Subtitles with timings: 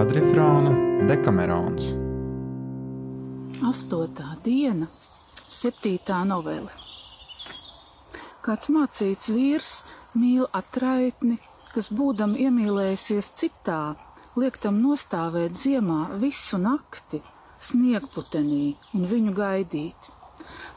[0.00, 0.70] kvadrifrāna
[1.04, 1.90] Dekamerons.
[3.68, 4.86] Astotā diena,
[5.44, 6.70] septītā novele.
[8.40, 9.74] Kāds mācīts vīrs
[10.16, 11.36] mīl atraitni,
[11.74, 13.82] kas būdam iemīlējusies citā,
[14.40, 17.20] liek tam nostāvēt ziemā visu nakti,
[17.60, 20.08] sniegputenī un viņu gaidīt.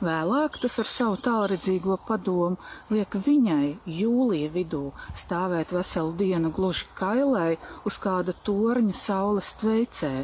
[0.03, 2.57] Vēlāk tas ar savu tālredzīgo padomu
[2.93, 4.85] liek viņai jūlija vidū
[5.23, 7.53] stāvēt veselu dienu gluži kailai
[7.87, 10.15] uz kāda torņa saules tveicē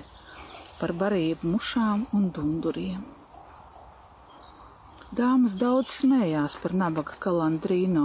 [0.79, 3.07] par barību mušām un dunduriem.
[5.09, 8.03] Dāmas daudz smējās par nabaga kalandrīno,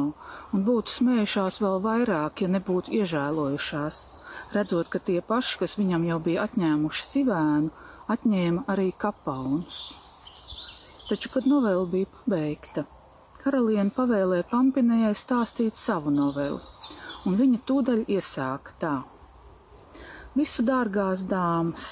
[0.56, 3.98] un būtu smējušās vēl vairāk, ja nebūtu iežēlojušās,
[4.54, 7.74] redzot, ka tie paši, kas viņam jau bija atņēmuši sivēnu,
[8.14, 9.82] atņēma arī kapaunus.
[11.08, 12.86] Taču, kad novela bija pabeigta,
[13.42, 16.62] karaliene pavēlēja Pampinējai stāstīt savu novelu,
[17.28, 18.94] un viņa tūdaļ iesāka tā.
[20.32, 21.84] Visu dārgās dāmas,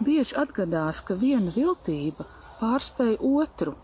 [0.00, 2.24] bieži atgadās, ka viena viltība
[2.62, 3.76] pārspēja otru,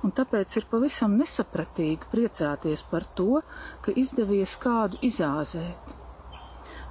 [0.00, 3.42] un tāpēc ir pavisam nesapratīgi priecāties par to,
[3.84, 5.95] ka izdevies kādu izāzēt.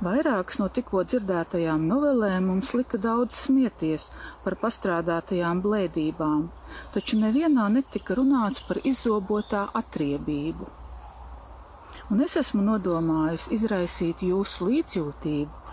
[0.03, 4.09] Vairākas no tikko dzirdētajām novelēm mums lika daudz smieties
[4.43, 6.41] par pastrādātajām blēdībām,
[6.91, 10.67] taču nevienā netika runāts par izzobotā atriebību.
[12.11, 15.63] Un es esmu nodomājis izraisīt jūsu līdzjūtību,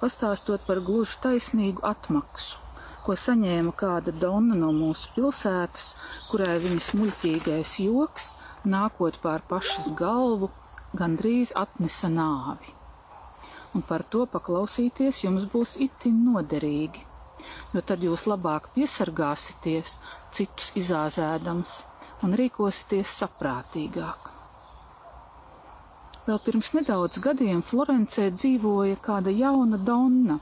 [0.00, 2.56] pastāstot par gluži taisnīgu atmaksu,
[3.04, 5.92] ko saņēma kāda donna no mūsu pilsētas,
[6.32, 8.32] kurai viņas muļķīgais joks,
[8.64, 10.48] nākot pār pašas galvu,
[10.96, 12.77] gandrīz atnesa nāvi
[13.78, 17.04] un par to paklausīties jums būs itin noderīgi,
[17.74, 19.94] jo tad jūs labāk piesargāsieties
[20.34, 21.76] citus izāzēdams
[22.26, 24.32] un rīkosieties saprātīgāk.
[26.28, 30.40] Vēl pirms nedaudz gadiem Florencē dzīvoja kāda jauna donna,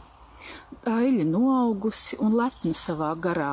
[0.86, 3.52] daļa noaugusi un lepna savā garā,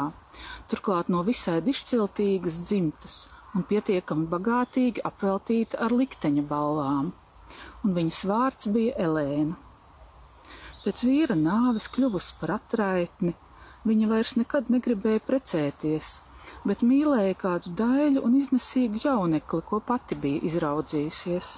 [0.71, 3.19] turklāt no visai dišciltīgas dzimtas
[3.53, 7.11] un pietiekami bagātīgi apveltīta ar likteņa balvām,
[7.83, 9.59] un viņas vārds bija Elēna.
[10.83, 13.31] Pēc vīra nāves kļuvusi par atraitni,
[13.87, 16.09] viņa vairs nekad negribēja precēties,
[16.67, 21.53] bet mīlēja kādu daļu un iznesīgu jaunekli, ko pati bija izraudzījusies.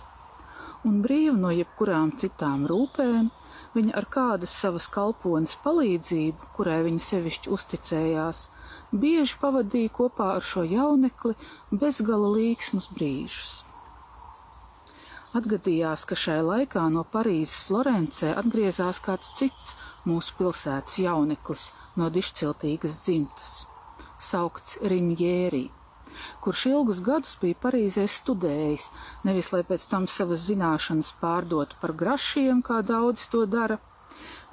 [0.85, 3.31] Un brīva no jebkurām citām rūpēm,
[3.73, 8.47] viņa ar kādas savas kalpones palīdzību, kurai viņa sevišķi uzticējās,
[8.93, 11.33] bieži pavadīja kopā ar šo jaunekli
[11.73, 13.64] bezgala līksmus brīžus.
[15.35, 19.73] Atgadījās, ka šai laikā no Parīzes Florencē atgriezās kāds cits
[20.07, 21.65] mūsu pilsētas jauneklis
[21.99, 23.49] no dišciltīgas dzimtas,
[24.29, 25.65] saukts Riņģērī,
[26.45, 28.87] kurš ilgus gadus bija Parīzē studējis,
[29.27, 33.81] nevis lai pēc tam savas zināšanas pārdotu par grašiem, kā daudz to dara,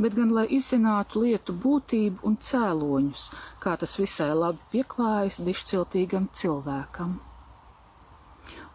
[0.02, 3.28] bet gan lai izzinātu lietu būtību un cēloņus,
[3.62, 7.20] kā tas visai labi pieklājas dišciltīgam cilvēkam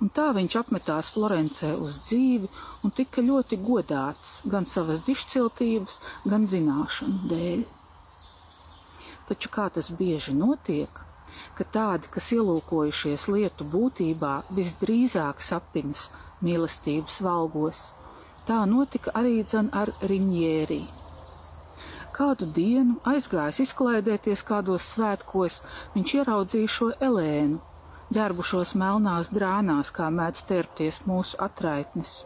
[0.01, 2.49] un tā viņš apmetās Florencē uz dzīvi
[2.85, 5.99] un tika ļoti godāts gan savas dišciltības,
[6.29, 7.65] gan zināšanu dēļ.
[9.27, 11.01] Taču kā tas bieži notiek,
[11.57, 16.07] ka tādi, kas ielūkojušies lietu būtībā, visdrīzāk sapinas
[16.45, 17.81] mīlestības valgos,
[18.47, 20.81] tā notika arī dzen ar Riņģērī.
[22.17, 25.59] Kādu dienu, aizgājis izklaidēties kādos svētkos,
[25.93, 27.59] viņš ieraudzīja šo Elēnu,
[28.15, 32.21] ģērbušos melnās drānās, kā mēdz terpties mūsu atraitnes,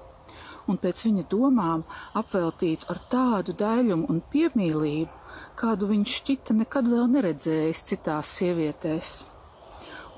[0.69, 1.85] un pēc viņa domām
[2.17, 5.17] apveltītu ar tādu daļumu un piemīlību,
[5.57, 9.15] kādu viņš šķita nekad vēl neredzējis citās sievietēs.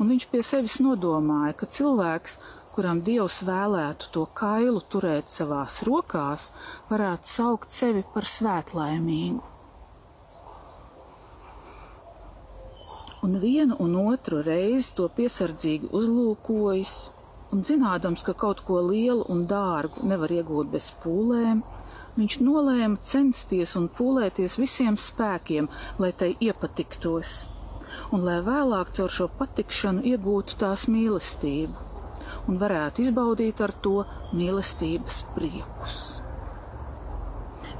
[0.01, 2.37] Un viņš pie sevis nodomāja, ka cilvēks,
[2.73, 6.49] kuram Dievs vēlētu to kailu turēt savās rokās,
[6.89, 9.52] varētu saukt sevi par svētlaimīgu.
[13.23, 16.95] Un vienu un otru reizi to piesardzīgi uzlūkojis,
[17.55, 21.61] un zinādams, ka kaut ko lielu un dārgu nevar iegūt bez pūlēm,
[22.17, 25.69] viņš nolēma censties un pūlēties visiem spēkiem,
[26.03, 27.47] lai tai iepatiktos,
[28.11, 31.87] un lai vēlāk caur šo patikšanu iegūtu tās mīlestību,
[32.51, 34.03] un varētu izbaudīt ar to
[34.35, 35.97] mīlestības priekus.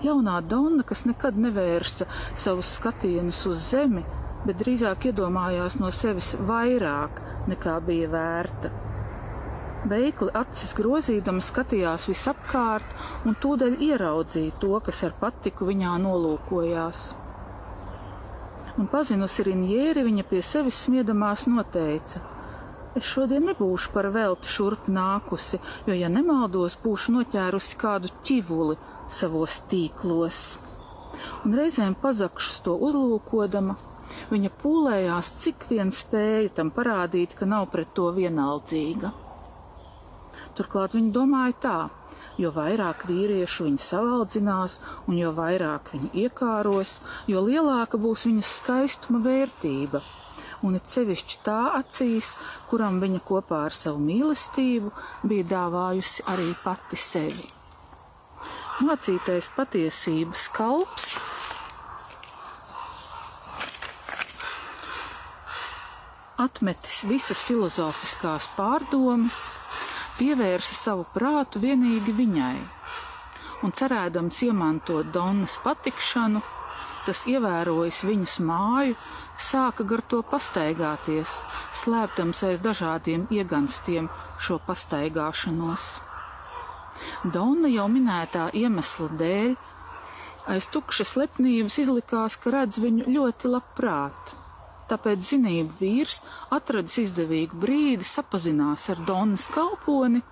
[0.04, 2.07] Jaunā Donna, kas nekad nevērsa
[2.39, 4.04] savus skatienus uz zemi,
[4.48, 8.72] bet drīzāk iedomājās no sevis vairāk nekā bija vērta.
[9.90, 17.01] Veikli acis grozīdama skatījās visapkārt un tūdaļ ieraudzīja to, kas ar patiku viņā nolūkojās.
[18.80, 22.24] Un pazinusi Rinjēri, viņa pie sevis smiedamās noteica:
[22.96, 28.78] Es šodien nebūšu par velti šurp nākusi, jo, ja nemaldos, būšu noķērusi kādu ķivuli
[29.10, 30.44] savos tīklos.
[31.46, 33.75] un reizēm pazakšus to uzlūkodama,
[34.32, 39.14] viņa pūlējās, cik vien spēja tam parādīt, ka nav pret to vienaldzīga.
[40.58, 41.78] Turklāt viņa domāja tā,
[42.42, 46.98] jo vairāk vīriešu viņa savaldzinās, un jo vairāk viņa iekāros,
[47.30, 50.04] jo lielāka būs viņas skaistuma vērtība,
[50.64, 52.34] un it sevišķi tā acīs,
[52.70, 54.94] kuram viņa kopā ar savu mīlestību
[55.30, 57.52] bija dāvājusi arī pati sevi.
[58.84, 61.14] Mācītais patiesības kalps
[66.40, 69.38] atmetis visas filozofiskās pārdomas,
[70.18, 72.58] pievērsa savu prātu vienīgi viņai,
[73.64, 76.42] un cerēdams iemantot Donnas patikšanu,
[77.06, 78.98] tas ievērojis viņas māju,
[79.38, 81.30] sāka gar to pastaigāties,
[81.84, 84.10] slēptams aiz dažādiem ieganstiem
[84.42, 85.90] šo pastaigāšanos.
[87.34, 89.58] Donna jau minētā iemesla dēļ
[90.54, 94.38] aiz tukšas lepnības izlikās, ka redz viņu ļoti labprāt
[94.90, 96.22] tāpēc zinību vīrs
[96.54, 100.24] atradis izdevīgu brīdi, sapazinās ar Donnas kalponi,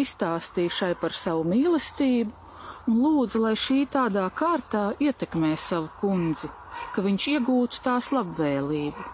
[0.00, 2.42] izstāstīja šai par savu mīlestību
[2.88, 6.50] un lūdza, lai šī tādā kārtā ietekmē savu kundzi,
[6.94, 9.10] ka viņš iegūtu tās labvēlību.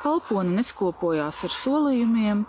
[0.00, 2.44] Kalpone neskopojās ar solījumiem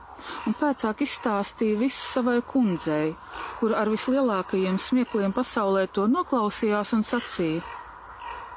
[0.48, 3.14] un pēcāk izstāstīja visu savai kundzei,
[3.60, 7.64] kur ar vislielākajiem smiekliem pasaulē to noklausījās un sacīja: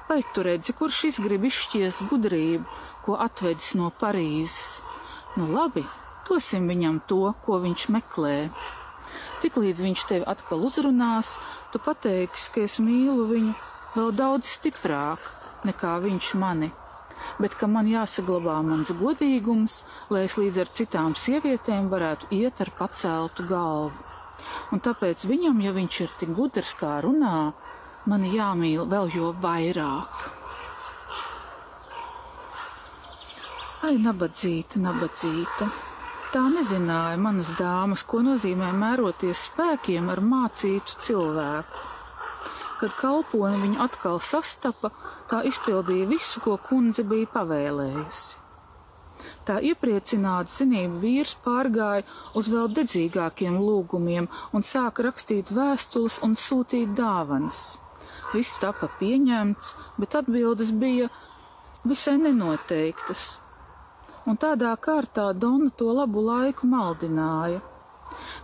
[0.08, 2.64] Vai tu redzi, kur šis grib izšķiest gudrību,
[3.04, 4.80] ko atvedis no Parīzes?
[5.36, 5.82] Nu labi,
[6.24, 8.36] dosim viņam to, ko viņš meklē.
[9.42, 11.34] Tiklīdz viņš tevi atkal uzrunās,
[11.72, 13.52] tu pateiksi, ka es mīlu viņu
[13.98, 15.22] vēl daudz stiprāk
[15.68, 16.72] nekā viņš mani,
[17.36, 22.72] bet ka man jāsaglabā mans godīgums, lai es līdz ar citām sievietēm varētu iet ar
[22.80, 24.06] paceltu galvu.
[24.72, 27.52] Un tāpēc viņam, ja viņš ir tik gudrs kā runā,
[28.08, 30.24] mani jāmīl vēl jo vairāk.
[33.86, 35.68] Ai, nabadzīta, nabadzīta!
[36.28, 41.86] Tā nezināja manas dāmas, ko nozīmē mēroties spēkiem ar mācītu cilvēku.
[42.82, 44.90] Kad kalponi viņu atkal sastapa,
[45.30, 48.44] tā izpildīja visu, ko kundze bija pavēlējusi.
[49.48, 52.04] Tā iepriecināts zinību vīrs pārgāja
[52.38, 57.78] uz vēl dedzīgākiem lūgumiem un sāka rakstīt vēstules un sūtīt dāvanas.
[58.34, 61.08] Viss tika pieņemts, bet atbildes bija
[61.88, 63.38] visai nenoteiktas.
[64.28, 67.62] Un tādā kārtā Donna to labu laiku maldināja.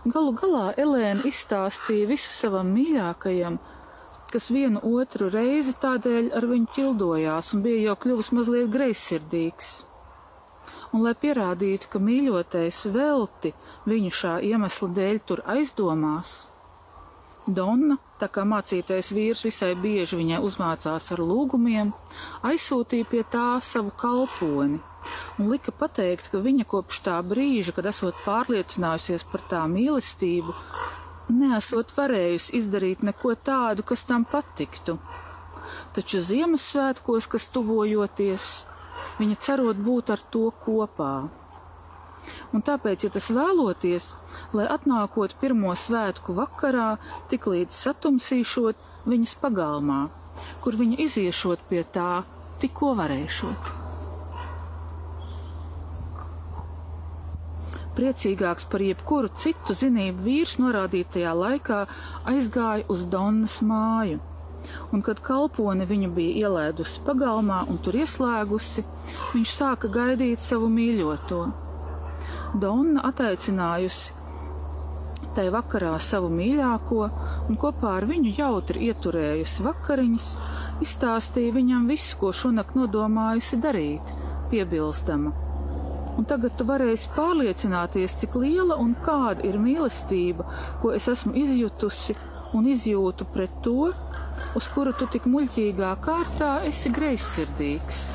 [0.05, 3.59] Galu galā Elēna izstāstīja visu savam mīļākajam,
[4.33, 9.75] kas vienu otru reizi tādēļ ar viņu ķildojās un bija jau kļuvis mazliet greizsirdīgs.
[10.93, 13.53] Un, lai pierādītu, ka mīļotais velti
[13.89, 16.35] viņu šā iemesla dēļ tur aizdomās,
[17.45, 21.91] Donna, tā kā mācītais vīrs visai bieži viņai uzmācās ar lūgumiem,
[22.41, 24.79] aizsūtīja pie tā savu kalponi
[25.37, 30.55] un lika pateikt, ka viņa kopš tā brīža, kad esot pārliecinājusies par tā mīlestību,
[31.35, 34.97] neesot varējusi izdarīt neko tādu, kas tam patiktu.
[35.93, 38.51] Taču Ziemassvētkos, kas tuvojoties,
[39.21, 41.13] viņa cerot būt ar to kopā
[42.53, 44.11] un tāpēc, ja tas vēloties,
[44.57, 46.95] lai atnākot pirmo svētku vakarā,
[47.31, 50.03] tik līdz satumsīšot viņas pagalmā,
[50.61, 52.23] kur viņa iziešot pie tā,
[52.61, 53.73] tikko varēšot.
[57.95, 61.77] Priecīgāks par jebkuru citu zinību vīrs norādītajā laikā
[62.27, 64.19] aizgāja uz Donnas māju,
[64.91, 68.83] un kad kalpone viņu bija ielēdusi pagalmā un tur ieslēgusi,
[69.31, 71.45] viņš sāka gaidīt savu mīļoto.
[72.55, 74.25] Donna ataicinājusi
[75.35, 77.07] tai vakarā savu mīļāko
[77.49, 80.29] un kopā ar viņu jautri ieturējusi vakariņas,
[80.85, 84.13] izstāstīja viņam visu, ko šonakt nodomājusi darīt,
[84.53, 85.33] piebilstama.
[86.15, 90.47] Un tagad tu varēsi pārliecināties, cik liela un kāda ir mīlestība,
[90.79, 92.15] ko es esmu izjutusi
[92.55, 93.91] un izjūtu pret to,
[94.55, 98.05] uz kuru tu tik muļķīgā kārtā esi greizsirdīgs.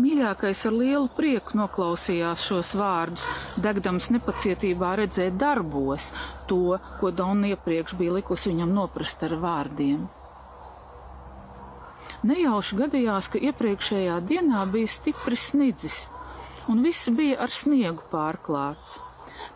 [0.00, 3.26] Mīļākais ar lielu prieku noklausījās šos vārdus,
[3.60, 6.06] degdams nepacietībā redzēt darbos
[6.48, 10.06] to, ko Donna iepriekš bija likusi viņam noprast ar vārdiem.
[12.24, 16.06] Nejauši gadījās, ka iepriekšējā dienā bija stipri snidzis,
[16.72, 18.96] un viss bija ar sniegu pārklāts.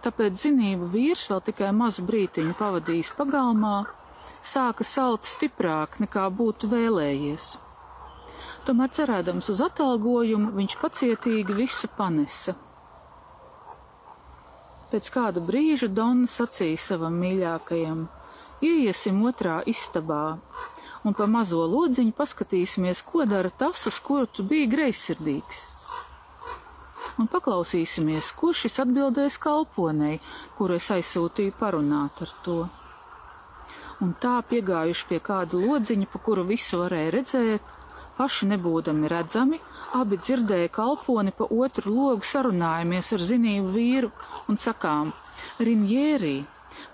[0.04, 3.86] Tāpēc zinību vīrs vēl tikai mazu brītiņu pavadījis pagalmā,
[4.44, 7.54] sāka salt stiprāk nekā būtu vēlējies.
[8.66, 12.56] Tomēr cerēdams uz atalgojumu, viņš pacietīgi visu panesa.
[14.90, 18.00] Pēc kāda brīža Donna sacīja savam mīļākajam:
[18.66, 20.38] Ieiesim otrā istabā,
[21.06, 25.62] un pa mazo lodziņu paskatīsimies, ko dara tas, uz kuru tu biji greizsirdīgs.
[27.22, 30.18] Un paklausīsimies, ko šis atbildēs kalponei,
[30.58, 32.58] kuru es aizsūtīju parunāt ar to.
[34.02, 37.75] Un tā piegājuši pie kāda lodziņa, pa kuru visu varēja redzēt,
[38.16, 39.60] paši nebūdami redzami,
[39.98, 44.10] abi dzirdēja kalponi pa otru logu sarunājamies ar zinību vīru
[44.48, 45.12] un sakām:
[45.60, 46.36] Rinjērī,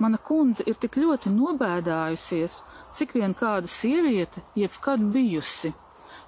[0.02, 2.58] mana kundze ir tik ļoti nobēdājusies,
[2.96, 5.72] cik vien kāda sieviete jebkad bijusi,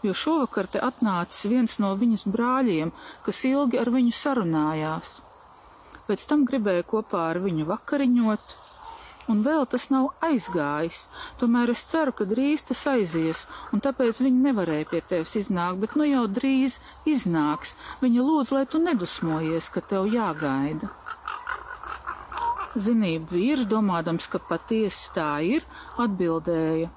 [0.07, 2.93] jo šovakar te atnācis viens no viņas brāļiem,
[3.27, 5.19] kas ilgi ar viņu sarunājās.
[6.05, 8.59] Pēc tam gribēja kopā ar viņu vakariņot,
[9.31, 11.05] un vēl tas nav aizgājis.
[11.41, 15.97] Tomēr es ceru, ka drīz tas aizies, un tāpēc viņi nevarēja pie tevis iznākt, bet
[15.99, 17.75] nu jau drīz iznāks.
[18.03, 20.91] Viņa lūdz, lai tu nedusmojies, ka tev jāgaida.
[22.75, 25.67] Zinību vīrs, domādams, ka patiesi tā ir,
[26.01, 26.91] atbildēja.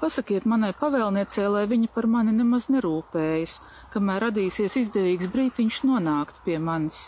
[0.00, 3.60] Pasakiet manai pavēlniecei, lai viņa par mani nemaz nerūpējas,
[3.94, 6.98] kamēr radīsies izdevīgs brītiņš nonākt pie manis.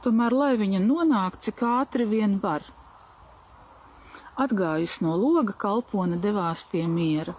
[0.00, 2.64] Tomēr, lai viņa nonāk, cik ātri vien var.
[4.38, 7.34] Atgājusi no loga, kalpone devās pie miera.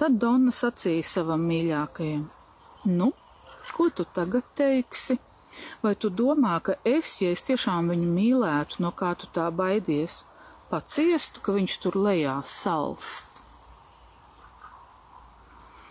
[0.00, 2.22] Tad Donna sacīja savam mīļākajam:
[2.88, 3.12] Nu,
[3.76, 5.18] ko tu tagad teiksi?
[5.82, 10.22] Vai tu domā, ka es, ja es tiešām viņu mīlētu, no kā tu tā baidies,
[10.70, 13.26] paciestu, ka viņš tur lejā salst?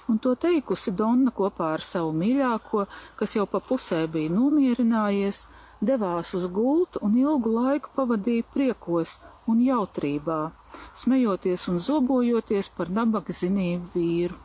[0.10, 2.88] Un to teikusi Donna kopā ar savu mīļāko,
[3.20, 5.44] kas jau pa pusē bija nomierinājies,
[5.82, 9.18] devās uz gultu un ilgu laiku pavadīja priekos
[9.48, 10.52] un jautrībā,
[10.94, 14.38] smejoties un zobojoties par nabaga zinību vīru.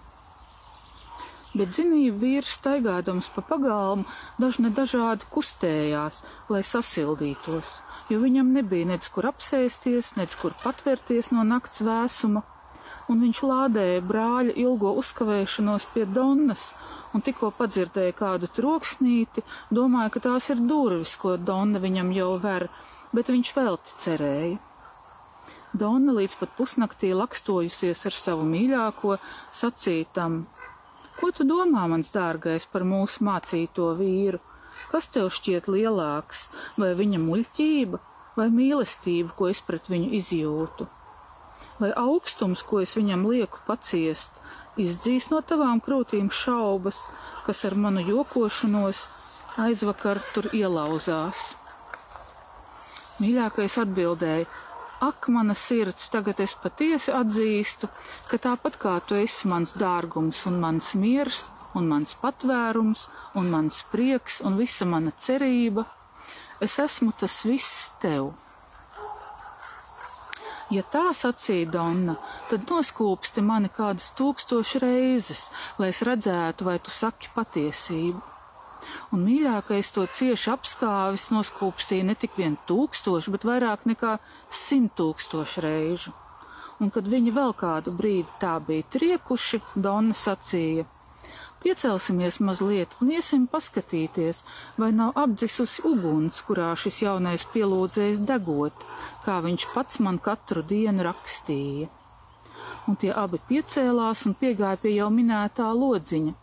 [1.54, 4.08] Bet zinīja vīrs staigādams pa pagalmu
[4.42, 7.76] dažne dažādi kustējās, lai sasildītos,
[8.10, 12.42] jo viņam nebija nec kur apsēsties, nec kur patvērties no nakts vēsuma,
[13.06, 16.72] un viņš lādēja brāļa ilgo uzkavēšanos pie Donnas,
[17.14, 19.44] un tikko padzirdēja kādu troksnīti,
[19.74, 22.68] domāja, ka tās ir durvis, ko Donna viņam jau ver,
[23.14, 24.58] bet viņš velti cerēja.
[25.74, 29.16] Donna līdz pat pusnaktī lakstojusies ar savu mīļāko,
[29.54, 30.44] sacītam,
[31.14, 34.40] Ko tu domā, mans dārgais, par mūsu mācīto vīru?
[34.90, 36.48] Kas tev šķiet lielāks,
[36.80, 38.00] vai viņa muļķība,
[38.34, 40.88] vai mīlestība, ko es pret viņu izjūtu?
[41.78, 44.42] Vai augstums, ko es viņam lieku paciest,
[44.80, 46.98] izdzīs no tavām krūtīm šaubas,
[47.46, 49.04] kas ar manu jokošanos
[49.64, 51.54] aizvakar tur ielauzās?
[53.22, 54.46] Mīļākais atbildēja:
[55.04, 57.90] Ak, mana sirds, tagad es patiesi atzīstu,
[58.30, 63.82] ka tāpat kā tu esi mans dārgums un mans miers, un mans patvērums, un mans
[63.92, 65.86] prieks, un visa mana cerība,
[66.62, 68.32] es esmu tas viss tev.
[70.72, 72.14] Ja tā sacīja Donna,
[72.48, 78.34] tad noskūpsti mani kādas tūkstoši reizes, lai es redzētu, vai tu saki patiesību
[79.14, 84.18] un mīļākais to cieši apskāvis noskūpstīja ne tik vien tūkstoši, bet vairāk nekā
[84.52, 86.14] simt tūkstoši reižu.
[86.82, 90.88] Un, kad viņi vēl kādu brīdi tā bija triekuši, Donna sacīja:
[91.64, 94.42] Piecelsimies mazliet un iesim paskatīties,
[94.76, 98.84] vai nav apdzisusi uguns, kurā šis jaunais pielūdzējs degot,
[99.24, 101.88] kā viņš pats man katru dienu rakstīja.
[102.84, 106.34] Un tie abi piecēlās un piegāja pie jau minētā lodziņa,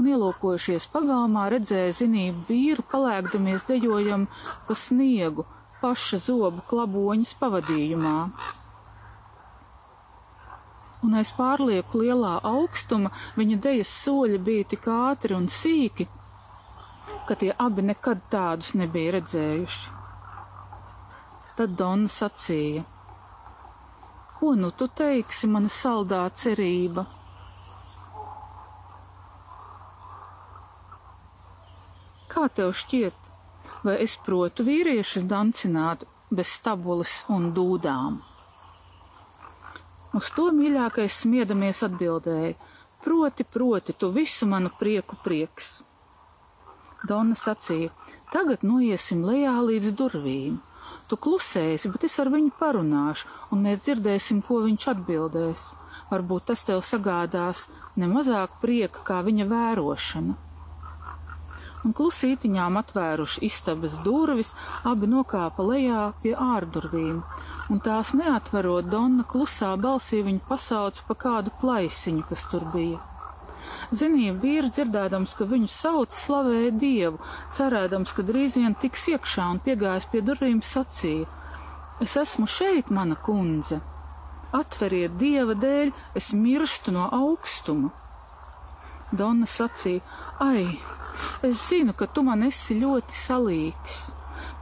[0.00, 4.30] un ielūkojušies pagalmā redzēja zinību vīru palēkdamies dejojam
[4.64, 5.44] pa sniegu
[5.82, 8.18] paša zobu klaboņas pavadījumā.
[11.04, 16.06] Un aiz pārlieku lielā augstuma viņa dejas soļi bija tik ātri un sīki,
[17.28, 19.92] ka tie abi nekad tādus nebija redzējuši.
[21.58, 22.86] Tad Donna sacīja:
[24.38, 27.06] Ko nu tu teiksi, mana saldā cerība?
[32.34, 33.32] Kā tev šķiet,
[33.86, 38.22] vai es protu vīriešus dancināt bez stabulas un dūdām?
[40.14, 42.54] Uz to mīļākais smiedamies atbildēja:
[43.04, 45.82] Proti, proti, tu visu manu prieku prieks.
[47.08, 47.90] Donna sacīja:
[48.32, 50.60] Tagad noiesim lejā līdz durvīm.
[51.08, 55.68] Tu klusēsi, bet es ar viņu parunāšu, un mēs dzirdēsim, ko viņš atbildēs.
[56.12, 57.66] Varbūt tas tev sagādās
[58.00, 60.36] nemazāk prieka kā viņa vērošana
[61.84, 64.52] un klusītiņām atvēruši istabas durvis,
[64.90, 67.22] abi nokāpa lejā pie ārdurvīm,
[67.70, 73.02] un tās neatverot Donna klusā balsī viņu pasauc pa kādu plaisiņu, kas tur bija.
[73.96, 77.20] Zinīja vīrs dzirdēdams, ka viņu sauc slavēja dievu,
[77.56, 81.28] cerēdams, ka drīz vien tiks iekšā un piegājis pie durvīm sacīja:
[82.04, 83.80] Es esmu šeit, mana kundze!
[84.54, 87.90] Atveriet dieva dēļ, es mirstu no augstuma.
[89.12, 90.02] Donna sacīja:
[90.44, 90.78] Ai,
[91.46, 93.98] es zinu, ka tu man esi ļoti salīgs.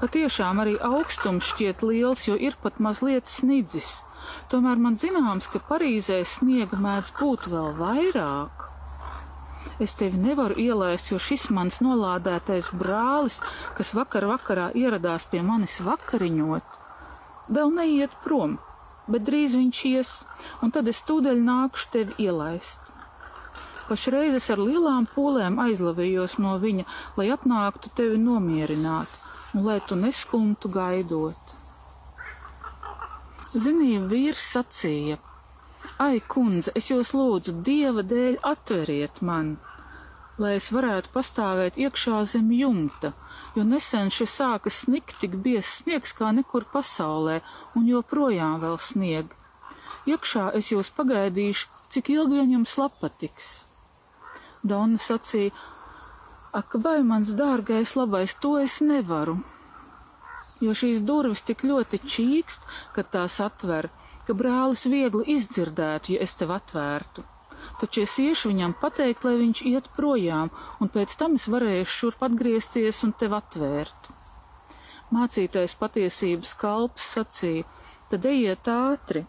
[0.02, 4.02] Patiešām arī augstums šķiet liels, jo ir pat mazliet snidzis.
[4.50, 8.68] Tomēr man zināms, ka Parīzē sniega mēdz būt vēl vairāk.
[9.82, 13.40] Es tevi nevaru ielaist, jo šis mans nolādētais brālis,
[13.78, 16.78] kas vakar vakarā ieradās pie manis vakariņot,
[17.56, 18.58] vēl neiet prom,
[19.08, 20.14] bet drīz viņš ies,
[20.62, 22.91] un tad es tūdaļ nākšu tevi ielaist.
[23.92, 26.84] Pašreiz es ar lielām pūlēm aizlavījos no viņa,
[27.18, 29.16] lai atnāktu tevi nomierināt,
[29.52, 31.50] un lai tu neskumtu gaidot.
[33.52, 35.18] Zinīja vīrs sacīja:
[36.00, 39.50] Ai, kundze, es jūs lūdzu, dieva dēļ atveriet man,
[40.40, 43.10] lai es varētu pastāvēt iekšā zem jumta,
[43.58, 47.42] jo nesen šie sāka snikt tik bies sniegs kā nekur pasaulē,
[47.76, 49.36] un joprojām vēl snieg.
[50.08, 53.52] Iekšā es jūs pagaidīšu, cik ilgi vien jums lapatiks.
[54.62, 55.50] Donna sacīja:
[56.52, 59.38] Ak, vai mans dārgais labais, to es nevaru,
[60.62, 63.90] jo šīs durvis tik ļoti čīkst, kad tās atver,
[64.26, 67.24] ka brālis viegli izdzirdētu, ja es tev atvērtu.
[67.80, 70.50] Taču es iešu viņam pateikt, lai viņš iet projām,
[70.82, 74.10] un pēc tam es varēšu šurp atgriezties un tev atvērt.
[75.12, 77.66] Mācītais patiesības kalps sacīja:
[78.10, 79.26] Tad ejiet ātri,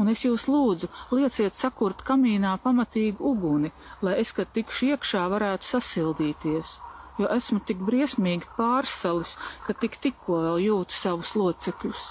[0.00, 3.70] un es jūs lūdzu, lieciet sakurt kamīnā pamatīgu uguni,
[4.02, 6.74] lai es, kad tikšu iekšā, varētu sasildīties,
[7.20, 9.36] jo esmu tik briesmīgi pārsalis,
[9.66, 12.04] ka tik tikko vēl jūtu savus locekļus.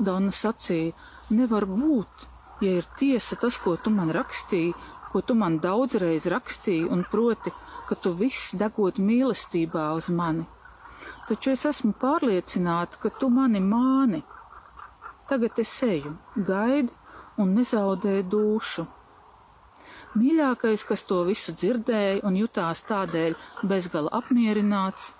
[0.00, 0.94] Donna sacīja,
[1.36, 2.28] nevar būt,
[2.64, 4.72] ja ir tiesa tas, ko tu man rakstīji,
[5.10, 7.52] ko tu man daudzreiz rakstīji, un proti,
[7.88, 10.46] ka tu viss degot mīlestībā uz mani.
[11.28, 14.22] Taču es esmu pārliecināta, ka tu mani māni,
[15.30, 16.90] Tagad es eju, gaidi
[17.38, 18.84] un nezaudēju dušu.
[20.18, 23.36] Mīļākais, kas to visu dzirdēja un jutās tādēļ
[23.70, 25.12] bezgala apmierināts,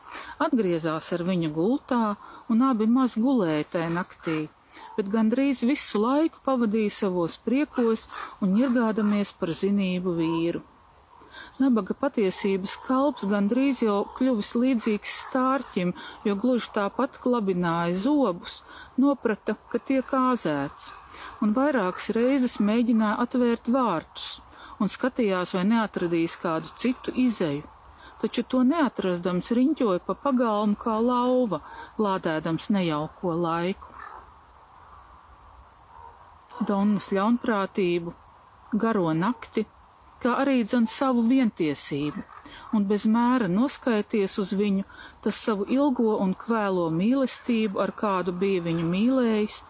[0.42, 2.16] atgriezās ar viņu gultā
[2.50, 4.38] un abi maz gulēja tajā naktī,
[4.96, 8.08] bet gandrīz visu laiku pavadīja savos priekos
[8.42, 10.66] un ņirgādamies par zinību vīru.
[11.60, 15.90] Nabaga patiesības kalps gandrīz jau kļuvis līdzīgs stārķim,
[16.24, 18.62] jo gluži tāpat klabināja zobus,
[18.96, 20.86] noprata, ka tiek āzēts,
[21.44, 24.28] un vairākas reizes mēģināja atvērt vārtus,
[24.80, 27.66] un skatījās, vai neatradīs kādu citu izeju.
[28.22, 31.60] Taču to neatrastams riņķoja pa pagalmu kā lauva,
[32.00, 33.92] lādēdams nejauko laiku.
[36.68, 38.16] Donnas ļaunprātību,
[38.80, 39.66] garo nakti
[40.22, 42.22] kā arī dzen savu vientiesību,
[42.76, 44.84] un bez mēra noskaities uz viņu,
[45.24, 49.60] tas savu ilgo un kvēlo mīlestību, ar kādu bija viņu mīlējis,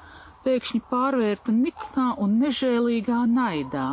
[0.44, 3.90] pēkšņi pārvērta niknā un nežēlīgā naidā.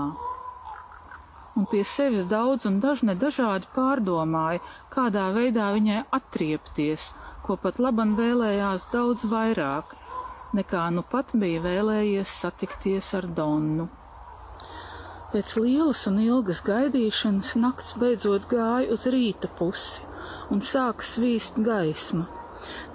[1.57, 4.61] Un pie sevis daudz un dažne dažādi pārdomāja,
[4.93, 7.11] kādā veidā viņai atriepties,
[7.45, 9.95] ko pat laban vēlējās daudz vairāk,
[10.57, 13.89] nekā nu pat bija vēlējies satikties ar Donnu.
[15.27, 20.05] Pēc lielas un ilgas gaidīšanas nakts beidzot gāja uz rīta pusi
[20.53, 22.29] un sāka svīst gaisma.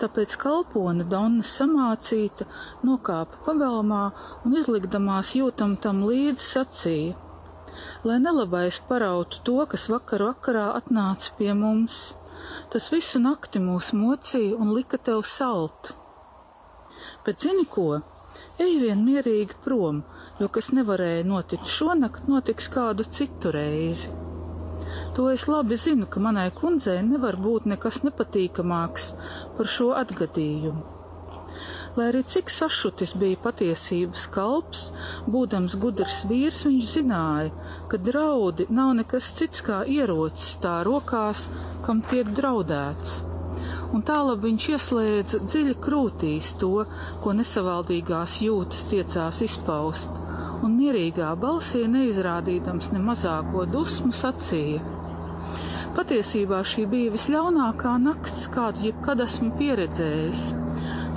[0.01, 2.47] Tāpēc kalpone Donna samācīta
[2.88, 4.05] nokāpa pagalmā
[4.47, 7.18] un izlikdamās jūtam tam līdzi sacīja,
[8.09, 12.01] lai nelabais parautu to, kas vakar vakarā atnāca pie mums.
[12.73, 15.92] Tas visu nakti mūs mocīja un lika tev salt.
[17.27, 18.01] Bet zini ko?
[18.62, 20.03] Ej vien mierīgi prom,
[20.42, 24.11] jo kas nevarēja notikt šonakt, notiks kādu citu reizi.
[25.16, 29.12] To es labi zinu, ka manai kundzei nevar būt nekas nepatīkamāks
[29.57, 30.83] par šo atgadījumu.
[31.96, 34.87] Lai arī cik sašutis bija patiesības kalps,
[35.28, 37.50] būdams gudrs vīrs, viņš zināja,
[37.92, 41.50] ka draudi nav nekas cits kā ierocis tā rokās,
[41.85, 43.20] kam tiek draudēts
[43.92, 46.87] un tālāk viņš ieslēdza dziļi krūtīs to,
[47.22, 50.21] ko nesavaldīgās jūtas tiecās izpaust,
[50.62, 54.83] un mierīgā balsī neizrādīdams ne mazāko dusmu sacīja.
[55.92, 60.44] Patiesībā šī bija visļaunākā nakts, kādu jebkad esmu pieredzējis.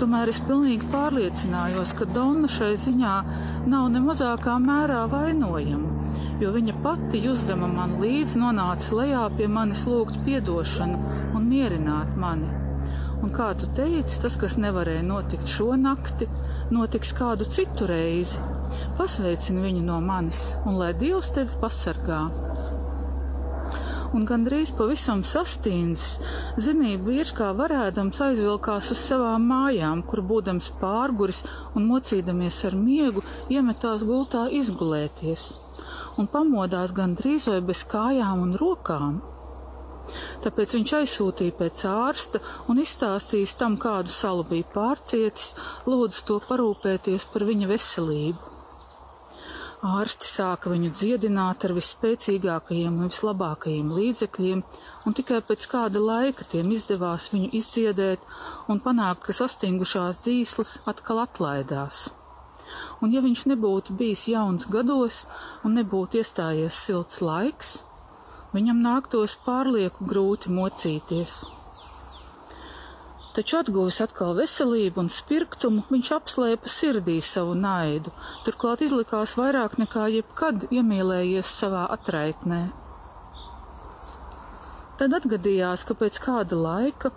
[0.02, 3.14] Tomēr es pilnīgi pārliecinājos, ka Donna šai ziņā
[3.72, 6.10] nav ne mazākā mērā vainojama,
[6.42, 11.00] jo viņa pati jusdama man līdzi nonāca lejā pie manis lūgt piedošanu
[11.38, 12.52] un mierināt mani.
[13.24, 16.28] Un kā tu teici, tas, kas nevarēja notikt šo nakti,
[16.76, 18.55] notiks kādu citu reizi.
[18.98, 22.24] Pasveicini viņu no manis, un lai Dievs tevi pasargā.
[24.16, 26.14] un gandrīz pavisam sastīndzis,
[26.64, 31.44] zinību vīrs kā varēdams aizvilkās uz savām mājām, kur būdams pārguris
[31.76, 35.46] un mocīdamies ar miegu, iemetās gultā izgulēties,
[36.22, 39.20] un pamodās gandrīz vai bez kājām un rokām.
[40.46, 45.56] Tāpēc viņš aizsūtīja pēc ārsta un izstāstījis tam, kādu salu bija pārcietis,
[45.90, 48.55] lūdzu to parūpēties par viņa veselību.
[49.86, 54.64] Ārsti sāka viņu dziedināt ar visspēcīgākajiem un vislabākajiem līdzekļiem,
[55.06, 58.24] un tikai pēc kāda laika tiem izdevās viņu izdziedēt
[58.72, 62.08] un panākt, ka sastingušās dzīslas atkal atlaidās.
[63.06, 65.22] Un ja viņš nebūtu bijis jauns gados
[65.64, 67.76] un nebūtu iestājies silts laiks,
[68.56, 71.44] viņam nāktos pārlieku grūti mocīties.
[73.36, 78.14] Taču atguvis atkal veselību un spirktumu, viņš apslēpa sirdī savu naidu,
[78.46, 82.62] turklāt izlikās vairāk nekā jebkad iemīlējies savā atraitnē.
[84.96, 87.12] Tad atgadījās, ka pēc kāda laika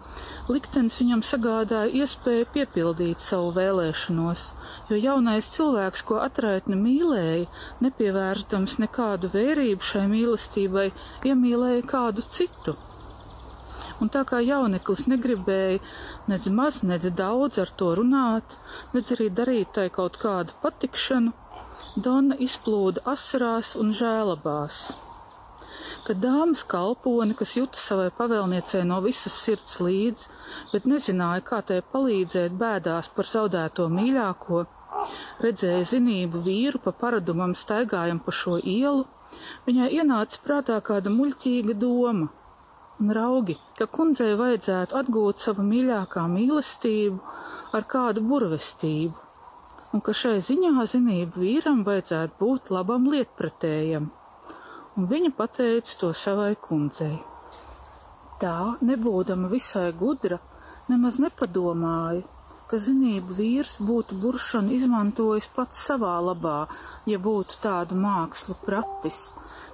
[0.50, 4.48] liktenis viņam sagādāja iespēju piepildīt savu vēlēšanos,
[4.90, 7.46] jo jaunais cilvēks, ko atraitne mīlēja,
[7.86, 10.88] nepievērstams nekādu vērību šai mīlestībai,
[11.30, 12.74] iemīlēja kādu citu
[14.02, 15.82] un tā kā jauneklis negribēja
[16.30, 18.58] nedz maz, nedz daudz ar to runāt,
[18.94, 21.34] nedz arī darīt tai kaut kādu patikšanu,
[21.98, 24.78] Donna izplūda asarās un žēlabās.
[26.06, 30.26] Kad dāmas kalponi, kas juta savai pavēlniecei no visas sirds līdz,
[30.72, 34.64] bet nezināja, kā tai palīdzēt bēdās par zaudēto mīļāko,
[35.44, 39.06] redzēja zinību vīru pa paradumam staigājam pa šo ielu,
[39.68, 42.32] viņai ienāca prātā kāda muļķīga doma
[42.98, 47.18] un raugi, ka kundzei vajadzētu atgūt savu mīļākā mīlestību
[47.78, 49.14] ar kādu burvestību,
[49.94, 54.10] un ka šai ziņā zinību vīram vajadzētu būt labam lietpratējam,
[54.96, 57.16] un viņa pateica to savai kundzei.
[58.42, 60.40] Tā, nebūdama visai gudra,
[60.90, 62.26] nemaz nepadomāja,
[62.68, 66.60] ka zinību vīrs būtu buršanu izmantojis pats savā labā,
[67.06, 69.28] ja būtu tādu mākslu pratis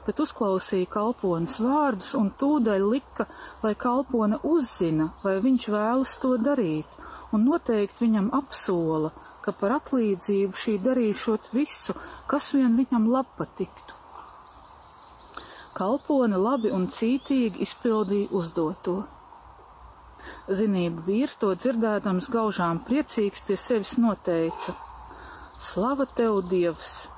[0.07, 3.27] bet uzklausīja kalpones vārdus un tūdaļ lika,
[3.64, 7.01] lai kalpone uzzina, vai viņš vēlas to darīt,
[7.33, 9.11] un noteikti viņam apsola,
[9.45, 11.97] ka par atlīdzību šī darīšot visu,
[12.31, 14.01] kas vien viņam labpatiktu.
[15.75, 19.01] Kalpone labi un cītīgi izpildīja uzdoto.
[20.49, 24.77] Zinību vīrs to dzirdēdams gaužām priecīgs pie sevis noteica:
[25.59, 27.13] Slava tev, Dievs!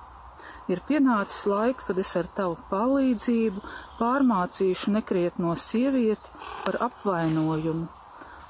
[0.73, 3.63] Ir pienācis laiks, kad es ar tavu palīdzību
[4.01, 6.33] pārmācīšu nekrietno sievieti
[6.65, 7.87] par apvainojumu,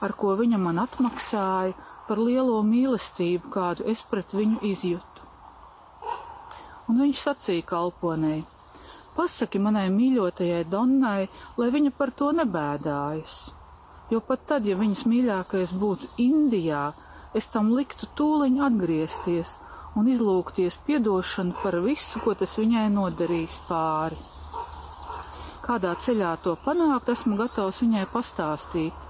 [0.04, 1.76] ar ko viņa man atmaksāja
[2.06, 5.24] par lielo mīlestību, kādu es pret viņu izjūtu.
[6.86, 8.44] Un viņš sacīja kalponei:
[9.16, 13.36] Pasaki manai mīļotajai Donnai, lai viņa par to nebēdājas,
[14.12, 16.92] jo pat tad, ja viņas mīļākais būtu Indijā,
[17.34, 19.56] es tam liktu tūliņ atgriezties
[19.96, 24.18] un izlūgties piedošanu par visu, ko tas viņai nodarījis pāri.
[25.66, 29.06] Kādā ceļā to panākt, esmu gatavs viņai pastāstīt,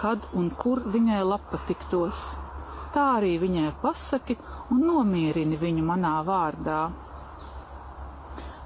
[0.00, 2.22] kad un kur viņai lapa tiktos.
[2.94, 4.38] Tā arī viņai pasaki
[4.72, 6.78] un nomierini viņu manā vārdā.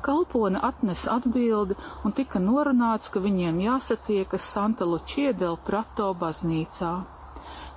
[0.02, 6.92] Kalpone atnesa atbildi un tika norunāts, ka viņiem jāsatiekas Santa Lučiedel Prato baznīcā.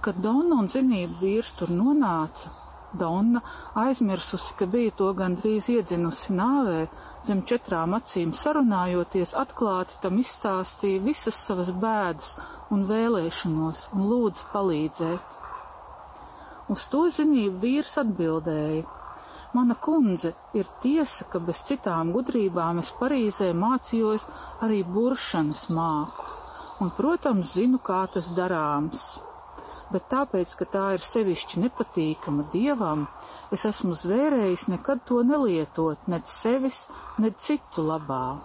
[0.05, 2.53] Kad Donna un zinību vīrs tur nonāca,
[2.99, 3.41] Donna,
[3.77, 6.81] aizmirsusi, ka bija to gandrīz iedzinusi nāvē,
[7.27, 12.34] zem četrām acīm sarunājoties, atklāti tam izstāstīja visas savas bēdas
[12.73, 15.41] un vēlēšanos un lūdza palīdzēt.
[16.73, 18.86] Uz to zinību vīrs atbildēja:
[19.55, 24.25] Mana kundze, ir tiesa, ka bez citām gudrībām es Parīzē mācījos
[24.65, 26.25] arī buršanas māku,
[26.84, 29.05] un, protams, zinu, kā tas darāms
[29.93, 33.06] bet tāpēc, ka tā ir sevišķi nepatīkama dievam,
[33.54, 36.86] es esmu zvērējis nekad to nelietot, nec sevis,
[37.21, 38.38] nec citu labā.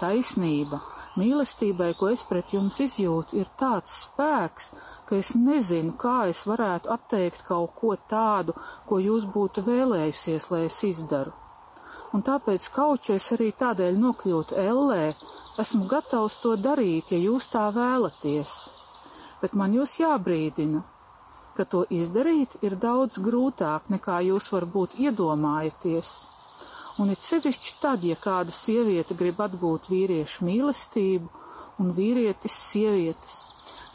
[0.00, 0.80] Taisnība,
[1.20, 4.72] mīlestībai, ko es pret jums izjūtu, ir tāds spēks,
[5.08, 8.56] ka es nezinu, kā es varētu atteikt kaut ko tādu,
[8.88, 11.32] ko jūs būtu vēlējusies, lai es izdaru.
[12.14, 15.02] Un tāpēc kaučies arī tādēļ nokļūt ellē,
[15.58, 18.54] esmu gatavs to darīt, ja jūs tā vēlaties
[19.44, 20.80] bet man jūs jābrīdina,
[21.54, 26.12] ka to izdarīt ir daudz grūtāk nekā jūs varbūt iedomājaties.
[27.02, 31.28] Un it sevišķi tad, ja kāda sieviete grib atgūt vīriešu mīlestību
[31.82, 33.36] un vīrietis sievietes,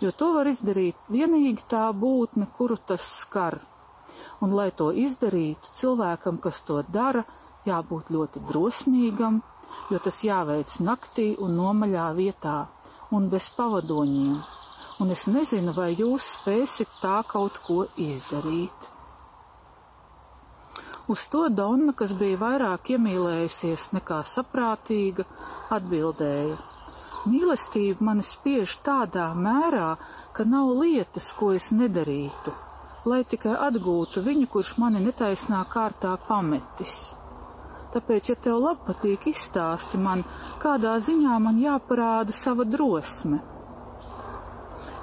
[0.03, 3.57] jo to var izdarīt vienīgi tā būtne, kuru tas skar.
[4.43, 7.25] Un, lai to izdarītu, cilvēkam, kas to dara,
[7.67, 9.41] jābūt ļoti drosmīgam,
[9.89, 12.59] jo tas jāveic naktī un nomaļā vietā
[13.15, 14.37] un bez pavadoņiem,
[14.99, 18.87] un es nezinu, vai jūs spēsit tā kaut ko izdarīt.
[21.09, 25.25] Uz to Donna, kas bija vairāk iemīlējusies nekā saprātīga,
[25.73, 26.57] atbildēja:
[27.29, 29.95] Mīlestība mani spiež tādā mērā,
[30.37, 32.53] ka nav lietas, ko es nedarītu,
[33.09, 36.93] lai tikai atgūtu viņu, kurš mani netaisnā kārtā pametis.
[37.89, 40.21] Tāpēc, ja tev patīk izstāsti man,
[40.61, 43.41] kādā ziņā man jāparāda sava drosme.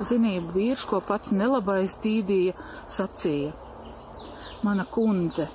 [0.04, 2.52] Zinību vīrs, ko pats nelabais dīdīja,
[2.92, 3.52] sacīja:
[4.66, 5.46] Mana kundze,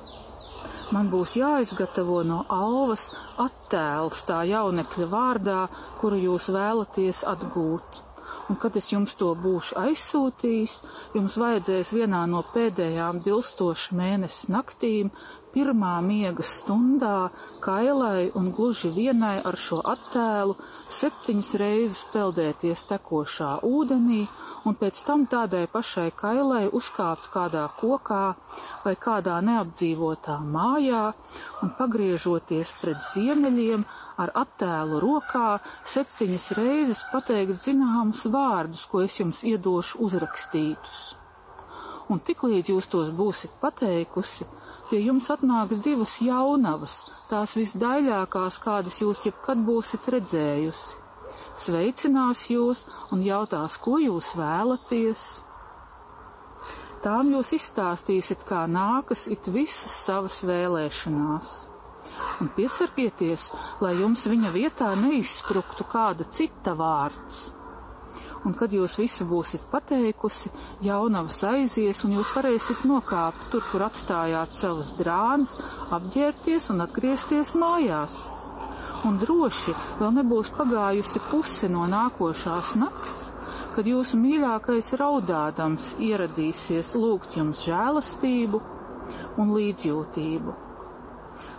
[0.95, 3.09] man būs jāizgatavo no alvas
[3.45, 5.59] attēls tā jaunekļa vārdā,
[6.01, 8.01] kuru jūs vēlaties atgūt.
[8.49, 10.77] Un kad es jums to būšu aizsūtījis,
[11.15, 15.11] jums vajadzēs vienā no pēdējām dilstošu mēnesi naktīm
[15.53, 17.29] pirmā miega stundā
[17.63, 20.55] kailai un gluži vienai ar šo attēlu
[20.99, 24.21] septiņas reizes peldēties tekošā ūdenī
[24.65, 28.23] un pēc tam tādai pašai kailai uzkāpt kādā kokā
[28.85, 31.05] vai kādā neapdzīvotā mājā
[31.63, 33.85] un pagriežoties pret ziemeļiem
[34.21, 35.47] ar attēlu rokā
[35.93, 41.01] septiņas reizes pateikt zināmus vārdus, ko es jums iedošu uzrakstītus.
[42.11, 44.45] Un tiklīdz jūs tos būsiet pateikusi,
[44.91, 46.97] pie jums atnāks divas jaunavas,
[47.29, 50.97] tās visdaļākās, kādas jūs jebkad būsiet redzējusi.
[51.61, 52.81] Sveicinās jūs
[53.15, 55.25] un jautās, ko jūs vēlaties.
[57.05, 61.55] Tām jūs izstāstīsiet, kā nākas it visas savas vēlēšanās.
[62.41, 63.47] Un piesargieties,
[63.81, 67.47] lai jums viņa vietā neizspruktu kāda cita vārds
[68.45, 70.51] un kad jūs visi būsiet pateikusi,
[70.85, 75.57] jaunavas aizies, un jūs varēsiet nokāpt tur, kur atstājāt savas drānas,
[75.93, 78.23] apģērbties un atgriezties mājās.
[79.05, 83.29] Un droši vēl nebūs pagājusi puse no nākošās nakts,
[83.75, 88.61] kad jūsu mīļākais raudādams ieradīsies lūgt jums žēlastību
[89.41, 90.57] un līdzjūtību.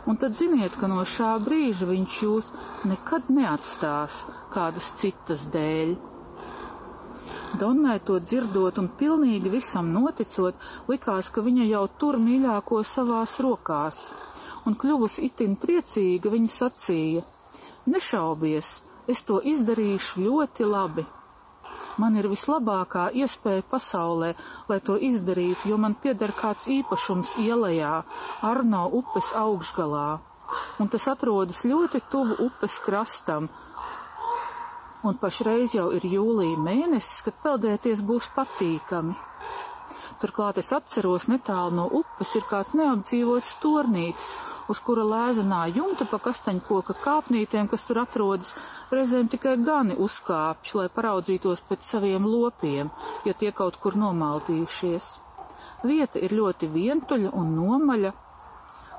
[0.07, 2.49] Un tad ziniet, ka no šā brīža viņš jūs
[2.90, 5.95] nekad neatstās kādas citas dēļ.
[7.53, 10.57] Donnai to dzirdot un pilnīgi visam noticot,
[10.88, 13.99] likās, ka viņa jau tur mīļāko savās rokās,
[14.65, 17.25] un kļuvusi itin priecīga, viņa sacīja:
[17.93, 18.71] Nešaubies,
[19.12, 21.05] es to izdarīšu ļoti labi.
[22.01, 24.33] Man ir vislabākā iespēja pasaulē,
[24.71, 27.93] lai to izdarītu, jo man pieder kāds īpašums ielējā,
[28.49, 30.07] Arno upes augšgalā,
[30.81, 33.51] un tas atrodas ļoti tuvu upes krastam,
[35.03, 39.15] un pašreiz jau ir jūlija mēnesis, kad peldēties būs patīkami.
[40.23, 44.29] Turklāt es atceros, netālu no upes ir kāds neapdzīvots tornītis,
[44.71, 48.53] uz kura lēzenā jumta pa kastaņkoka kāpnītēm, kas tur atrodas,
[48.95, 52.93] reizēm tikai gani uzkāpj, lai paraudzītos pēc saviem lopiem,
[53.27, 55.11] ja tie kaut kur nomaldījušies.
[55.83, 58.15] Vieta ir ļoti vientuļa un nomaļa,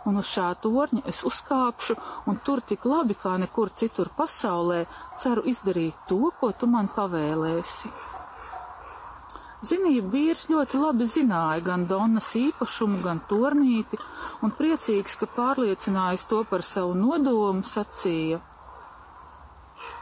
[0.09, 4.85] un uz šā torņa es uzkāpšu, un tur tik labi kā nekur citur pasaulē
[5.23, 7.93] ceru izdarīt to, ko tu man pavēlēsi.
[9.63, 13.99] Zinību vīrs ļoti labi zināja gan Donnas īpašumu, gan tornīti,
[14.43, 18.41] un priecīgs, ka pārliecinājis to par savu nodomu, sacīja: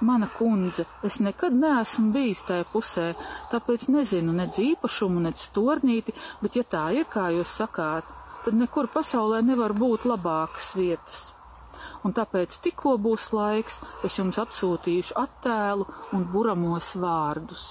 [0.02, 3.06] Mana kundze, es nekad neesmu bijis tajā pusē,
[3.52, 8.10] tāpēc nezinu nec īpašumu, nec tornīti, bet ja tā ir, kā jūs sakāt,
[8.45, 11.21] tad nekur pasaulē nevar būt labākas vietas.
[12.06, 17.65] Un tāpēc tikko būs laiks, es jums atsūtīšu attēlu un buramos vārdus.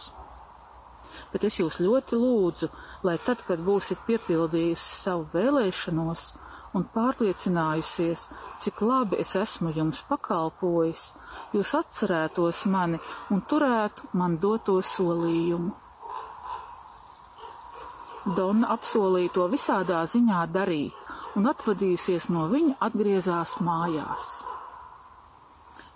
[1.33, 2.68] Bet es jūs ļoti lūdzu,
[3.06, 6.30] lai tad, kad būsiet piepildījusi savu vēlēšanos
[6.78, 8.26] un pārliecinājusies,
[8.62, 11.11] cik labi es esmu jums pakalpojis,
[11.54, 13.00] jūs atcerētos mani
[13.35, 15.89] un turētu man doto solījumu.
[18.37, 20.95] Donna apsolīja to visādā ziņā darīt,
[21.38, 24.31] un atvadījusies no viņa atgriezās mājās.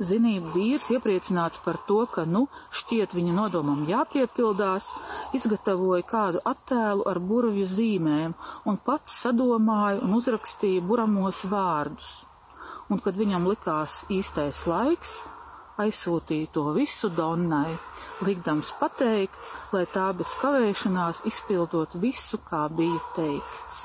[0.03, 4.89] Zinību vīrs, iepriecināts par to, ka, nu, šķiet viņa nodomam jāpiepildās,
[5.39, 8.35] izgatavoja kādu attēlu ar burvju zīmēm
[8.67, 12.11] un pats sadomāja un uzrakstīja buramos vārdus.
[12.91, 15.15] Un, kad viņam likās īstais laiks,
[15.81, 17.75] aizsūtīja to visu Donnai,
[18.27, 19.35] likdams pateikt,
[19.75, 23.85] lai tā bez kavēšanās izpildot visu, kā bija teikts.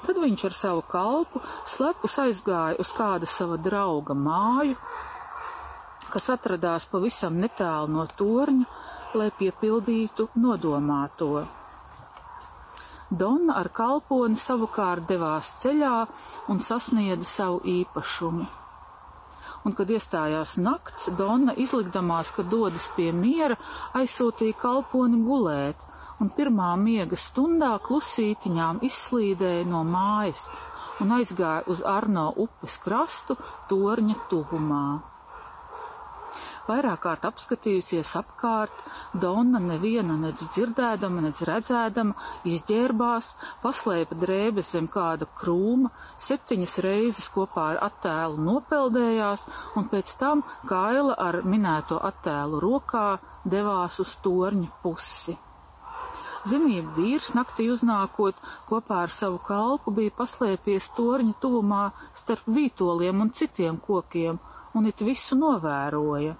[0.00, 4.78] Tad viņš ar savu kalpu slepus aizgāja uz kāda sava drauga māju,
[6.10, 8.68] kas atradās pavisam netālu no torņa,
[9.18, 11.44] lai piepildītu nodomāto.
[13.10, 15.96] Donna ar kalponi savukārt devās ceļā
[16.54, 18.59] un sasniedza savu īpašumu
[19.64, 23.58] un kad iestājās nakts, Donna izlikdamās, ka dodas pie miera,
[23.98, 25.86] aizsūtīja kalponi gulēt,
[26.20, 30.48] un pirmā miega stundā klusītiņām izslīdēja no mājas
[31.00, 33.36] un aizgāja uz Arno upes krastu
[33.70, 34.84] torņa tuvumā.
[36.70, 38.82] Vairāk kārt apskatījusies apkārt,
[39.22, 42.14] Donna neviena nec dzirdēdama, nec redzēdama,
[42.46, 43.30] izģērbās,
[43.64, 45.90] paslēpa drēbes zem kāda krūma,
[46.22, 49.42] septiņas reizes kopā ar attēlu nopeldējās,
[49.80, 53.06] un pēc tam Kaila ar minēto attēlu rokā
[53.54, 55.34] devās uz torņa pusi.
[56.50, 61.82] Zinību vīrs naktī uznākot kopā ar savu kalpu bija paslēpies torņa tuvumā
[62.20, 64.38] starp vītoliem un citiem kokiem,
[64.78, 66.36] un it visu novēroja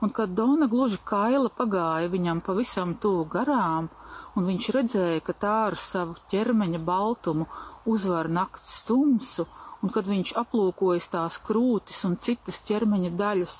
[0.00, 3.88] un kad Dona gluži kaila pagāja viņam pavisam tuvu garām,
[4.36, 7.46] un viņš redzēja, ka tā ar savu ķermeņa baltumu
[7.90, 9.46] uzvar nakts tumsu,
[9.82, 13.56] un kad viņš aplūkojas tās krūtis un citas ķermeņa daļas,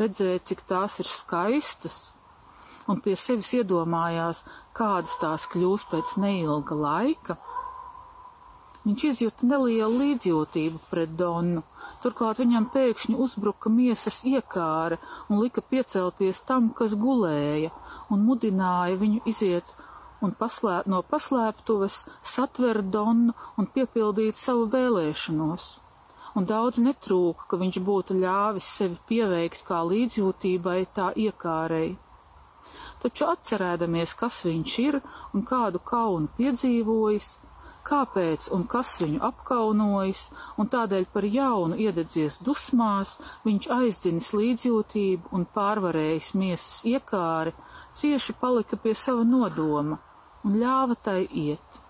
[0.00, 1.98] redzēja, cik tās ir skaistas,
[2.90, 4.44] un pie sevis iedomājās,
[4.76, 7.38] kādas tās kļūs pēc neilga laika
[8.84, 11.62] Viņš izjuta nelielu līdzjūtību pret Donu,
[12.04, 14.98] turklāt viņam pēkšņi uzbruka miesas iekāre
[15.30, 17.70] un lika piecelties tam, kas gulēja,
[18.12, 19.72] un mudināja viņu iziet
[20.24, 22.02] un paslēp, no paslēptuves
[22.34, 25.70] satvert Donu un piepildīt savu vēlēšanos.
[26.36, 31.94] Un daudz netrūka, ka viņš būtu ļāvis sevi pieveikt kā līdzjūtībai tā iekārei.
[33.00, 35.00] Taču atcerēdamies, kas viņš ir
[35.32, 37.28] un kādu kaunu piedzīvojis,
[37.84, 40.24] kāpēc un kas viņu apkaunojis,
[40.58, 47.54] un tādēļ par jaunu iededzies dusmās, viņš aizdzinis līdzjūtību un pārvarējis miesas iekāri,
[48.00, 50.00] cieši palika pie sava nodoma
[50.44, 51.80] un ļāva tai iet.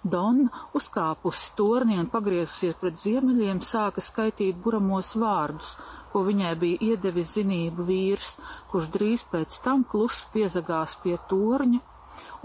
[0.00, 5.74] Donna, uzkāpusi torni un pagriezusies pret ziemeļiem, sāka skaitīt buramos vārdus,
[6.12, 8.30] ko viņai bija iedevis zinību vīrs,
[8.72, 11.82] kurš drīz pēc tam klusi piezagās pie torņa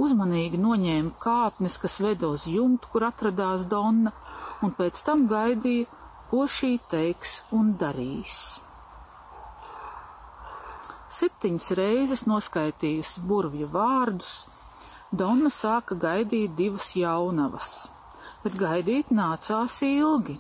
[0.02, 4.14] uzmanīgi noņēma kāpnes, kas veda uz jumtu, kur atradās Donna,
[4.64, 5.88] un pēc tam gaidīja,
[6.30, 8.36] ko šī teiks un darīs.
[11.16, 14.34] Septiņas reizes noskaitījusi burvju vārdus,
[15.16, 17.70] Donna sāka gaidīt divas jaunavas,
[18.44, 20.40] bet gaidīt nācās ilgi.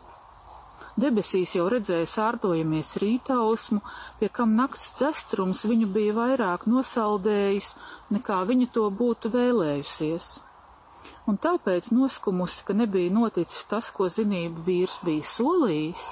[0.95, 3.81] Debesīs jau redzēja sārdojamies rītausmu,
[4.19, 7.73] pie kam nakts dzestrums viņu bija vairāk nosaldējis,
[8.15, 10.29] nekā viņa to būtu vēlējusies.
[11.27, 16.05] Un tāpēc noskumusi, ka nebija noticis tas, ko zinību vīrs bija solījis,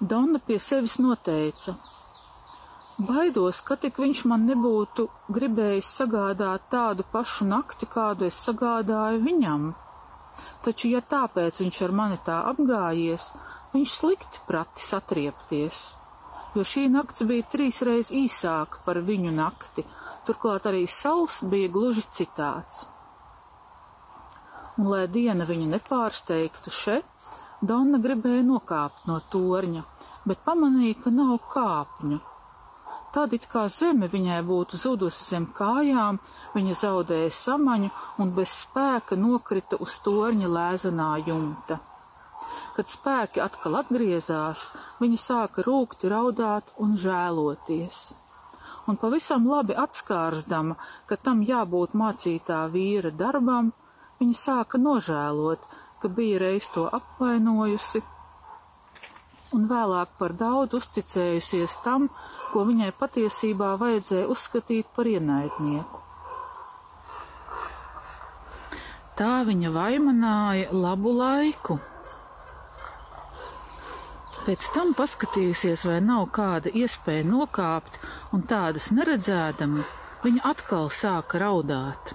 [0.00, 1.74] Donna pie sevis noteica.
[2.96, 9.66] Baidos, ka tik viņš man nebūtu gribējis sagādāt tādu pašu nakti, kādu es sagādāju viņam.
[10.64, 13.28] Taču, ja tāpēc viņš ar mani tā apgājies,
[13.70, 15.80] Viņš slikti prati satriepties,
[16.56, 19.84] jo šī nakts bija trīsreiz īsāka par viņu nakti,
[20.26, 22.86] turklāt arī saules bija gluži citāds.
[24.78, 27.02] Un, lai diena viņu nepārsteigtu še,
[27.60, 29.82] Donna gribēja nokāpt no torņa,
[30.24, 32.18] bet pamanīja, ka nav kāpņu.
[33.12, 36.20] Tad it kā zeme viņai būtu zudusi zem kājām,
[36.54, 37.90] viņa zaudēja samaņu
[38.22, 41.80] un bez spēka nokrita uz torņa lēzenā jumta.
[42.80, 44.60] Kad spēki atkal atgriezās,
[45.02, 47.98] viņa sāka rūkti raudāt un žēloties.
[48.88, 53.68] Un pavisam labi atskārsdama, ka tam jābūt mācītā vīra darbam,
[54.22, 55.66] viņa sāka nožēlot,
[56.00, 58.00] ka bija reiz to apvainojusi
[59.52, 62.08] un vēlāk par daudz uzticējusies tam,
[62.54, 66.00] ko viņai patiesībā vajadzēja uzskatīt par ienaidnieku.
[69.20, 71.82] Tā viņa vaimanāja labu laiku.
[74.40, 77.98] Pēc tam paskatījusies, vai nav kāda iespēja nokāpt,
[78.32, 79.84] un tādas neredzēdama,
[80.24, 82.14] viņa atkal sāka raudāt.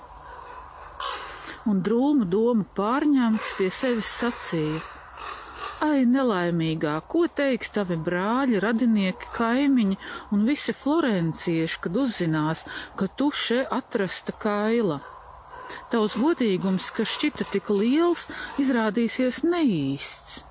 [1.69, 4.81] Un drūmu domu pārņemt pie sevis sacīja:
[5.85, 9.99] Ai, nelaimīgā, ko teiks tavi brāļi, radinieki, kaimiņi
[10.33, 12.65] un visi florencieši, kad uzzinās,
[12.97, 15.01] ka tu še atrasta kaila?
[15.93, 18.25] Tavs godīgums, kas šķita tik liels,
[18.61, 20.41] izrādīsies neīsts.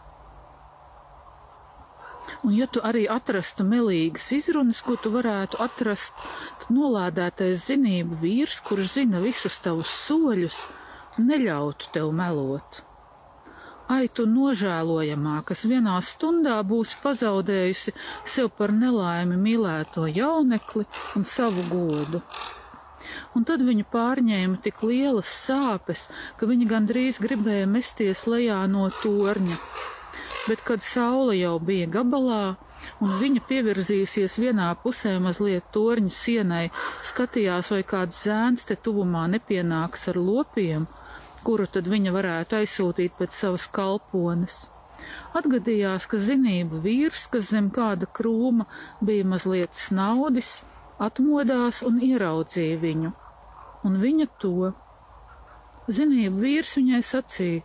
[2.44, 6.24] Un ja tu arī atrastu melīgas izrunas, ko tu varētu atrast,
[6.62, 10.58] tad nolādētais zinību vīrs, kurš zina visus tavus soļus,
[11.20, 12.82] neļautu tev melot.
[13.84, 17.92] Ai, tu nožēlojamā, kas vienā stundā būsi pazaudējusi
[18.34, 20.86] sev par nelaimi mīlēto jaunekli
[21.18, 22.22] un savu godu.
[23.36, 26.06] Un tad viņu pārņēma tik lielas sāpes,
[26.40, 29.60] ka viņa gandrīz gribēja mesties lejā no torņa
[30.48, 32.56] bet kad saule jau bija gabalā,
[33.00, 36.66] un viņa pievirzījusies vienā pusē mazliet torņa sienai,
[37.10, 40.86] skatījās, vai kāds zēns te tuvumā nepienāks ar lopiem,
[41.44, 44.64] kuru tad viņa varētu aizsūtīt pēc savas kalpones.
[45.36, 48.68] Atgadījās, ka zinību vīrs, kas zem kāda krūma
[49.04, 50.62] bija mazliet snaudis,
[51.02, 53.12] atmodās un ieraudzīja viņu,
[53.84, 54.72] un viņa to.
[55.92, 57.64] Zinību vīrs viņai sacīja: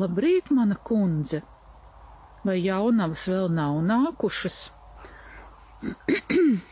[0.00, 1.42] Labrīt, mana kundze!
[2.46, 4.58] Vai jaunavas vēl nav nākušas?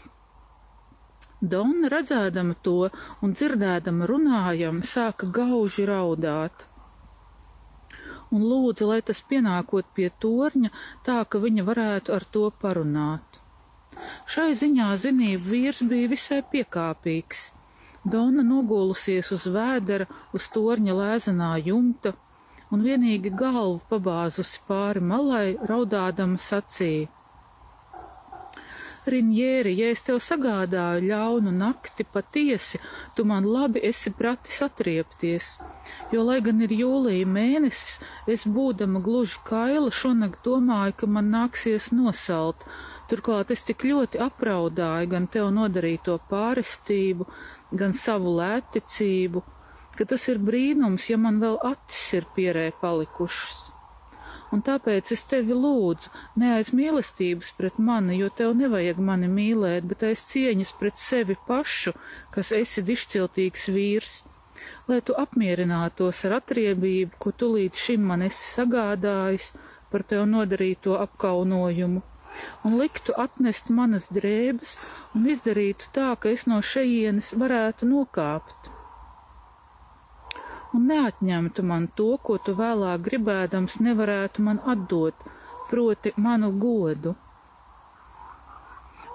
[1.53, 2.91] Donna, redzēdama to
[3.25, 6.67] un dzirdēdama runājam, sāka gauži raudāt
[8.31, 10.71] un lūdza, lai tas pienākot pie torņa,
[11.07, 13.41] tā ka viņa varētu ar to parunāt.
[14.31, 17.51] Šai ziņā zinību vīrs bija visai piekāpīgs.
[18.13, 20.07] Dona nogulusies uz vēdera,
[20.37, 22.15] uz torņa lēzenā jumta,
[22.71, 27.09] un vienīgi galvu pabāzusi pāri malai, raudādama sacīja.
[29.11, 32.79] Rinjēri, ja es tev sagādāju ļaunu nakti patiesi,
[33.17, 35.55] tu man labi esi pratis atriepties,
[36.13, 37.97] jo, lai gan ir jūlija mēnesis,
[38.29, 42.67] es būdama gluži kaila šonakt domāju, ka man nāksies nosalt,
[43.09, 47.25] turklāt es tik ļoti apraudāju gan tev nodarīto pārestību,
[47.73, 49.43] gan savu lēticību,
[50.01, 53.67] ka tas ir brīnums, ja man vēl acis ir pierē palikušas.
[54.51, 56.09] Un tāpēc es tevi lūdzu,
[56.41, 61.37] ne aiz mīlestības pret mani, jo tev nevajag mani mīlēt, bet aiz cieņas pret sevi
[61.51, 61.93] pašu,
[62.33, 64.17] kas esi dišciltīgs vīrs,
[64.89, 69.53] lai tu apmierinātos ar atriebību, ko tu līdz šim man esi sagādājis
[69.93, 72.03] par tev nodarīto apkaunojumu,
[72.65, 74.79] un liktu atnest manas drēbes
[75.15, 78.75] un izdarītu tā, ka es no šejienes varētu nokāpt
[80.77, 85.27] un neatņemtu man to, ko tu vēlāk gribēdams nevarētu man atdot,
[85.71, 87.17] proti manu godu.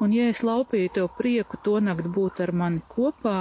[0.04, 3.38] Un ja es laupīju tev prieku to nakt būt ar mani kopā,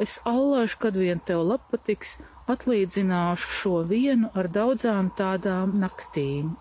[0.00, 2.16] es allaž, kad vien tev lapatiks,
[2.48, 6.56] atlīdzināšu šo vienu ar daudzām tādām naktīm.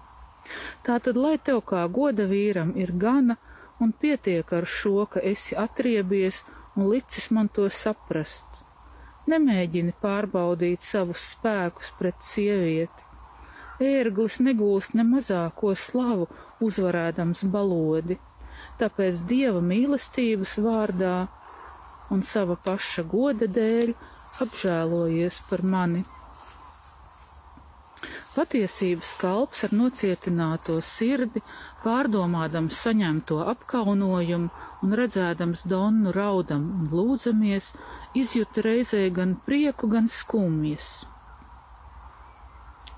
[0.83, 3.39] Tātad, lai tev kā goda vīram ir gana
[3.79, 6.43] un pietiek ar šo, ka esi atriebies
[6.75, 8.66] un licis man to saprast
[9.27, 13.07] Nemēģini pārbaudīt savus spēkus pret sievieti.
[13.83, 16.29] Ērglis negūst ne mazāko slavu,
[16.63, 18.17] uzvarēdams balodi,
[18.79, 21.17] tāpēc dieva mīlestības vārdā
[22.09, 23.93] un sava paša goda dēļ
[24.45, 26.05] apžēlojies par mani.
[28.37, 31.41] Patiesības kalps ar nocietināto sirdi,
[31.81, 37.71] pārdomādams saņemto apkaunojumu un redzēdams Donnu raudam un lūdzamies,
[38.21, 41.05] izjuta reizē gan prieku, gan skumjas.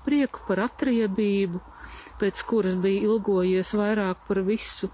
[0.04, 1.60] Prieku par atriebību,
[2.20, 4.90] pēc kuras bija ilgojies vairāk par visu,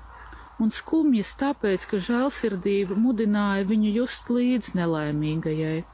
[0.62, 5.84] un skumjas tāpēc, ka žēlsirdība mudināja viņu just līdz nelaimīgajai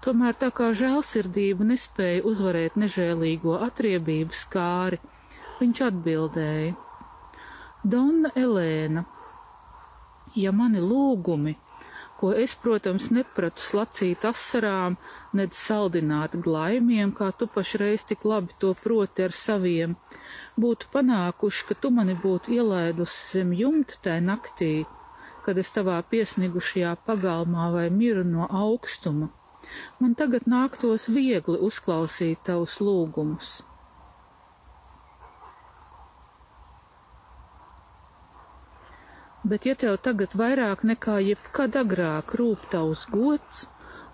[0.00, 4.96] Tomēr tā kā žēlsirdība nespēja uzvarēt nežēlīgo atriebības kāri,
[5.58, 6.70] viņš atbildēja:
[7.84, 9.02] Donna Elēna,
[10.40, 11.52] ja mani lūgumi,
[12.20, 14.98] ko es, protams, nepratu slacīt asarām,
[15.32, 19.96] nedz saldināt glaimiem, kā tu pašreiz tik labi to proti ar saviem,
[20.60, 24.72] būtu panākuši, ka tu mani būtu ielaidusi zem jumta tai naktī,
[25.46, 29.32] kad es tavā piesnigušajā pagalmā vai miru no augstuma
[30.00, 33.50] man tagad nāktos viegli uzklausīt tavus lūgumus.
[39.50, 43.64] Bet ja tev tagad vairāk nekā jebkad agrāk rūp tavs gods,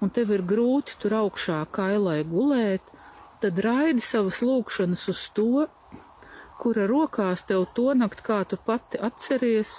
[0.00, 2.84] un tev ir grūti tur augšā kailai gulēt,
[3.42, 5.66] tad raidi savas lūgšanas uz to,
[6.62, 9.76] kura rokās tev to nakt, kā tu pati atceries,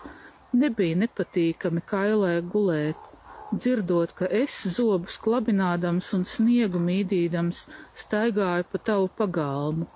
[0.54, 3.14] nebija nepatīkami kailai gulēt
[3.52, 7.66] dzirdot, ka es zobus klabinādams un sniegu mīdīdams
[8.04, 9.88] staigāju pa tavu pagalmu.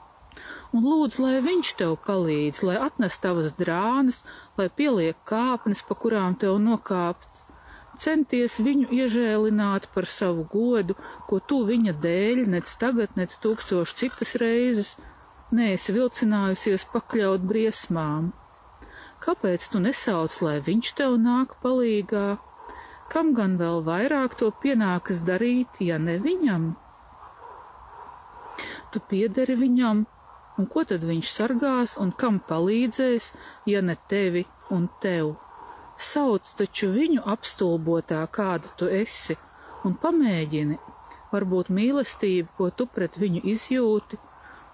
[0.72, 4.22] Un lūdzu, lai viņš tev palīdz, lai atnes tavas drānas,
[4.60, 7.44] lai pieliek kāpnes, pa kurām tev nokāpt.
[8.02, 10.96] Centies viņu iežēlināt par savu godu,
[11.28, 14.96] ko tu viņa dēļ, nec tagad, nec tūkstoši citas reizes,
[15.52, 18.32] neesi vilcinājusies pakļaut briesmām.
[19.22, 22.40] Kāpēc tu nesauc, lai viņš tev nāk palīgā?
[23.12, 26.72] kam gan vēl vairāk to pienākas darīt, ja ne viņam?
[28.92, 30.06] Tu piederi viņam,
[30.62, 33.32] un ko tad viņš sargās un kam palīdzēs,
[33.66, 35.34] ja ne tevi un tev?
[36.02, 39.38] Sauc taču viņu apstulbotā, kāda tu esi,
[39.86, 40.78] un pamēģini,
[41.32, 44.20] varbūt mīlestība, ko tu pret viņu izjūti,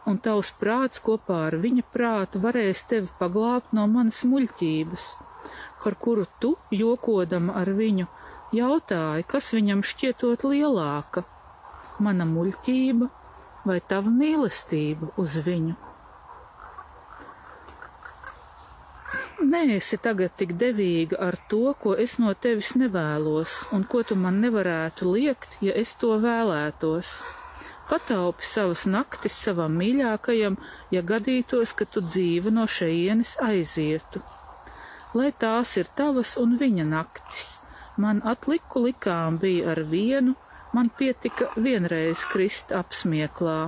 [0.07, 5.07] un tavs prāts kopā ar viņa prātu varēs tevi paglābt no manas muļķības,
[5.83, 8.07] par kuru tu, jokodama ar viņu,
[8.55, 11.23] jautāji, kas viņam šķietot lielāka-
[12.03, 13.11] mana muļķība
[13.67, 15.75] vai tava mīlestība uz viņu.
[19.47, 24.39] Nēsi tagad tik devīga ar to, ko es no tevis nevēlos, un ko tu man
[24.43, 27.11] nevarētu liekt, ja es to vēlētos.
[27.87, 30.57] Pataupi savas naktis savam mīļākajam,
[30.91, 34.23] ja gadītos, ka tu dzīve no šejienes aizietu.
[35.15, 37.53] Lai tās ir tavas un viņa naktis,
[37.95, 40.35] man atliku likām bija ar vienu,
[40.73, 43.59] man pietika vienreiz krist apsmieklā.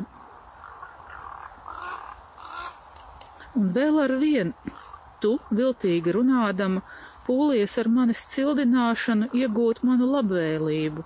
[3.60, 4.76] Un vēl ar vienu
[5.24, 6.84] tu, viltīgi runādama,
[7.28, 11.04] pūlies ar manis cildināšanu iegūt manu labvēlību,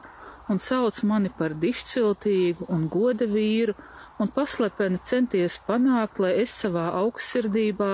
[0.52, 3.76] un sauc mani par dišciltīgu un goda vīru,
[4.20, 7.92] un paslepeni centies panākt, lai es savā augstsirdībā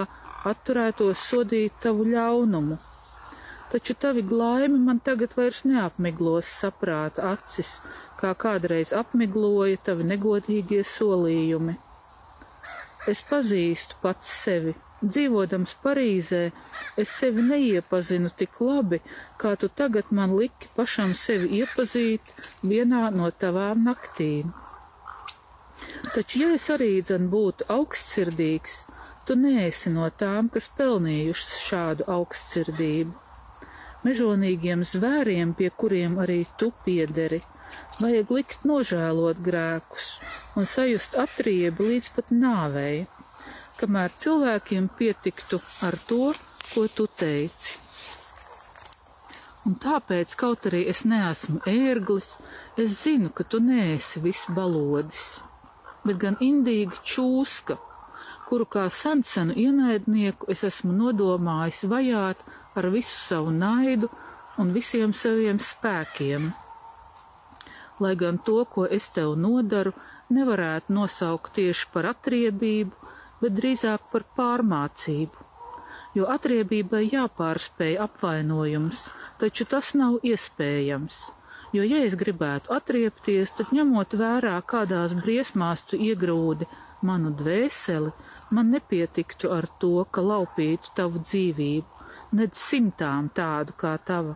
[0.52, 2.80] atturētos sodīt tavu ļaunumu.
[3.70, 7.76] Taču tavi glaimi man tagad vairs neapmiglos saprāta acis,
[8.22, 11.76] kā kādreiz apmigloja tavi negodīgie solījumi.
[13.10, 16.42] Es pazīstu pats sevi, Dzīvodams Parīzē,
[17.00, 19.00] es sevi neiepazinu tik labi,
[19.40, 22.34] kā tu tagad man liki pašam sevi iepazīt
[22.72, 24.52] vienā no tavām naktīm.
[26.12, 28.76] Taču, ja es arī dzen būtu augstsirdīgs,
[29.26, 33.29] tu neesi no tām, kas pelnījušas šādu augstsirdību.
[34.08, 37.42] Mežonīgiem zvēriem, pie kuriem arī tu piederi,
[38.00, 40.14] vajag likt nožēlot grēkus
[40.56, 43.08] un sajust atriebi līdz pat nāvei
[43.80, 46.34] kamēr cilvēkiem pietiktu ar to,
[46.74, 47.78] ko tu teici.
[49.68, 52.34] Un tāpēc, kaut arī es neesmu ērglis,
[52.80, 55.40] es zinu, ka tu neesi viss balodis,
[56.04, 57.78] bet gan indīga čūska,
[58.50, 62.42] kuru kā sensenu ienaidnieku es esmu nodomājis vajāt
[62.76, 64.10] ar visu savu naidu
[64.60, 66.52] un visiem saviem spēkiem.
[68.00, 69.94] Lai gan to, ko es tev nodaru,
[70.32, 73.10] nevarētu nosaukt tieši par atriebību,
[73.42, 75.48] bet drīzāk par pārmācību,
[76.18, 79.08] jo atriebībai jāpārspēj apvainojums,
[79.42, 81.20] taču tas nav iespējams,
[81.76, 86.68] jo, ja es gribētu atriepties, tad ņemot vērā, kādās briesmās tu iegrūdi
[87.06, 88.12] manu dvēseli,
[88.56, 91.99] man nepietiktu ar to, ka laupītu tavu dzīvību,
[92.36, 94.36] nedz simtām tādu kā tava,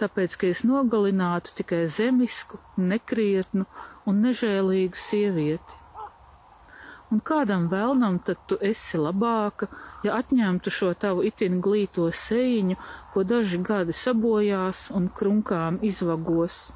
[0.00, 3.66] tāpēc, ka es nogalinātu tikai zemisku, nekrietnu
[4.06, 5.82] un nežēlīgu sievieti.
[7.14, 9.68] Un kādam vēlnam tad tu esi labāka,
[10.02, 12.76] ja atņemtu šo tavu itin glīto sēņu,
[13.12, 16.72] ko daži gadi sabojās un krunkām izvagos,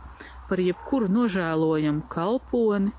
[0.48, 2.94] par jebkuru nožēlojamu kalponi,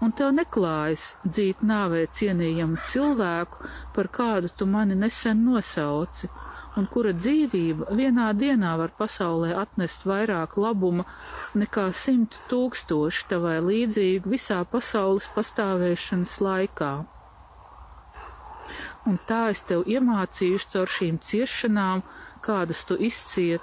[0.00, 6.32] un tev neklājas dzīt nāvē cienījamu cilvēku, par kādu tu mani nesen nosauci,
[6.76, 11.06] un kura dzīvība vienā dienā var pasaulē atnest vairāk labuma
[11.62, 16.92] nekā simt tūkstoši tavai līdzīgu visā pasaules pastāvēšanas laikā.
[19.06, 22.02] Un tā es tev iemācīšu caur šīm ciešanām,
[22.44, 23.62] kādas tu izciet,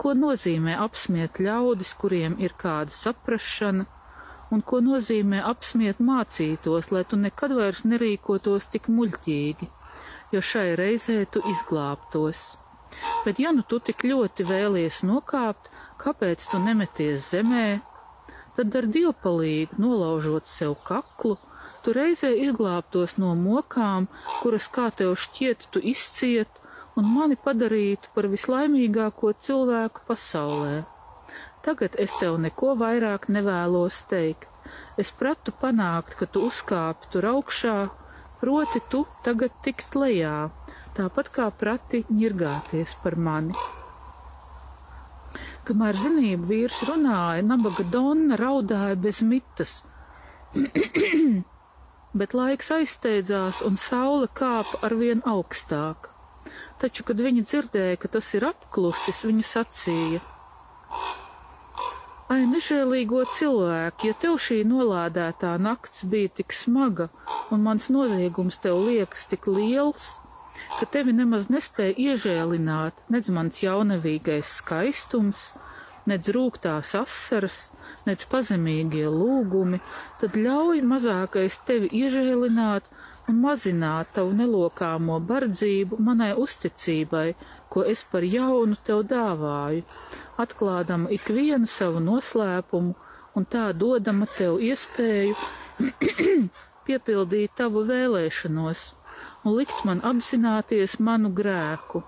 [0.00, 3.88] ko nozīmē apsmiet ļaudis, kuriem ir kāda saprašana,
[4.54, 9.70] un ko nozīmē apsmiet mācītos, lai tu nekad vairs nerīkotos tik muļķīgi
[10.32, 12.54] jo šai reizē tu izglābtos.
[13.24, 15.70] Bet ja nu tu tik ļoti vēlies nokāpt,
[16.00, 17.66] kāpēc tu nemeties zemē?
[18.54, 21.36] Tad ar dievpalīgu nolaužot sev kaklu,
[21.82, 24.06] tu reizē izglābtos no mokām,
[24.42, 26.60] kuras kā tev šķiet tu izciet,
[26.94, 30.84] un mani padarītu par vislaimīgāko cilvēku pasaulē.
[31.66, 34.50] Tagad es tev neko vairāk nevēlos teikt.
[35.00, 37.78] Es pratu panākt, ka tu uzkāpi tur augšā,
[38.44, 40.50] proti tu tagad tikt lejā,
[40.92, 43.56] tāpat kā prati ņirgāties par mani.
[45.64, 49.78] Kamēr zinību vīrs runāja, nabaga donna raudāja bez mitas,
[52.20, 56.10] bet laiks aizsteidzās un saule kāpa arvien augstāk.
[56.84, 60.20] Taču, kad viņa dzirdēja, ka tas ir apklusis, viņa sacīja:
[62.24, 67.10] Ai, nežēlīgo cilvēku, ja tev šī nolādētā nakts bija tik smaga
[67.52, 70.06] un mans noziegums tev liekas tik liels,
[70.78, 75.50] ka tevi nemaz nespēja iežēlināt nedz mans jaunavīgais skaistums,
[76.08, 77.58] nedz rūgtās asaras,
[78.08, 79.82] nedz pazemīgie lūgumi,
[80.22, 82.88] tad ļauj mazākais tevi iežēlināt
[83.28, 87.34] un mazināt tavu nelokāmo bardzību manai uzticībai,
[87.74, 89.82] ko es par jaunu tev dāvāju,
[90.38, 92.94] atklādama ikvienu savu noslēpumu
[93.34, 95.34] un tā dodama tev iespēju
[96.86, 98.84] piepildīt tavu vēlēšanos
[99.44, 102.02] un likt man apzināties manu grēku.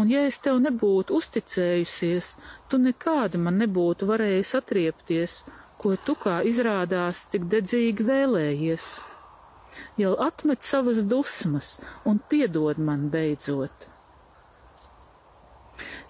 [0.00, 2.32] Un ja es tev nebūtu uzticējusies,
[2.72, 5.42] tu nekādi man nebūtu varējis atriepties,
[5.76, 8.88] ko tu kā izrādās tik dedzīgi vēlējies.
[10.00, 11.76] Jau atmet savas dusmas
[12.08, 13.91] un piedod man beidzot.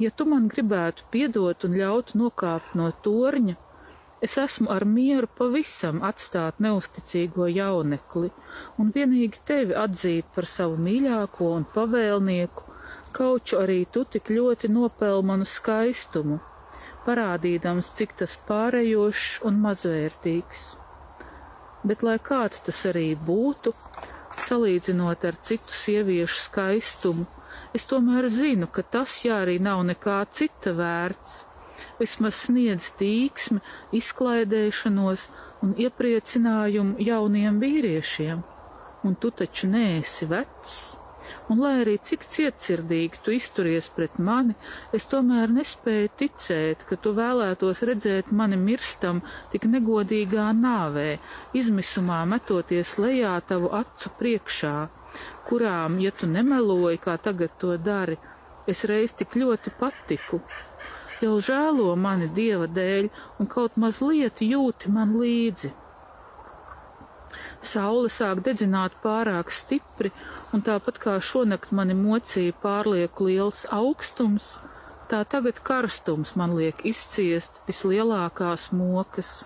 [0.02, 3.56] Ja tu man gribētu piedot un ļaut nokāpt no torņa,
[4.22, 8.30] es esmu ar mieru pavisam atstāt neusticīgo jaunekli
[8.78, 12.68] un vienīgi tevi atzīt par savu mīļāko un pavēlnieku,
[13.16, 16.38] kauču arī tu tik ļoti nopelnu manu skaistumu,
[17.06, 20.64] parādīdams, cik tas pārējošs un mazvērtīgs.
[21.82, 23.74] Bet, lai kāds tas arī būtu,
[24.46, 27.26] salīdzinot ar citu sieviešu skaistumu,
[27.76, 31.42] es tomēr zinu, ka tas jā arī nav nekā cita vērts.
[31.98, 33.60] Vismaz sniedz tīksmi,
[33.98, 35.28] izklaidēšanos
[35.62, 38.42] un iepriecinājumu jauniem vīriešiem,
[39.06, 40.80] un tu taču neesi vecs.
[41.50, 44.54] Un, lai arī cik cietsirdīgi tu izturies pret mani,
[44.96, 51.08] es tomēr nespēju ticēt, ka tu vēlētos redzēt mani mirstam tik negodīgā nāvē,
[51.58, 54.76] izmisumā metoties lejā tavu acu priekšā,
[55.48, 58.18] kurām, ja tu nemeloji, kā tagad to dari,
[58.66, 60.40] es reiz tik ļoti patiku,
[61.22, 63.08] jau žēlo mani dieva dēļ
[63.38, 65.72] un kaut mazliet jūti man līdzi.
[67.62, 70.10] Saule sāk dedzināt pārāk stipri,
[70.52, 74.56] un tāpat kā šonakt mani mocīja pārlieku liels augstums,
[75.08, 79.42] tā tagad karstums man liek izciest vislielākās mokas.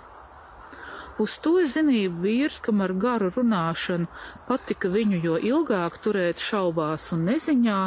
[1.22, 4.10] Uz to zinību vīrs, kam ar garu runāšanu
[4.48, 7.78] patika viņu jo ilgāk turēt šaubās un neziņā,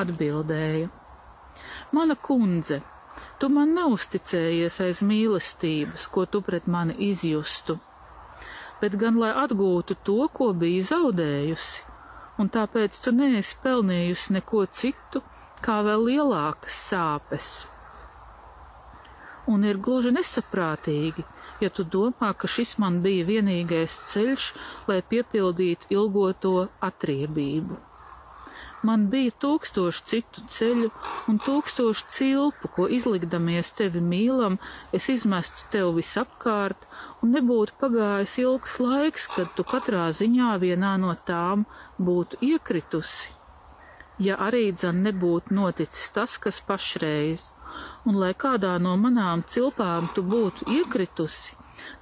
[0.00, 0.90] atbildēja:
[1.94, 2.80] Mana kundze,
[3.44, 7.74] Tu man neusticējies aiz mīlestības, ko tu pret mani izjustu,
[8.80, 11.82] bet gan lai atgūtu to, ko biji zaudējusi,
[12.38, 15.22] un tāpēc tu neesi pelnījusi neko citu,
[15.66, 17.50] kā vēl lielākas sāpes.
[19.50, 21.26] Un ir gluži nesaprātīgi,
[21.64, 24.52] ja tu domā, ka šis man bija vienīgais ceļš,
[24.90, 27.80] lai piepildītu ilgoto atriebību.
[28.84, 30.90] Man bija tūkstoši citu ceļu
[31.32, 34.58] un tūkstoši cilpu, ko izlikdamies tevi mīlam,
[34.92, 36.84] es izmestu tev visapkārt,
[37.24, 41.64] un nebūtu pagājis ilgs laiks, kad tu katrā ziņā vienā no tām
[42.10, 43.32] būtu iekritusi.
[44.20, 47.53] Ja arī dzan nebūtu noticis tas, kas pašreiz,
[48.08, 51.56] un lai kādā no manām cilpām tu būtu iekritusi,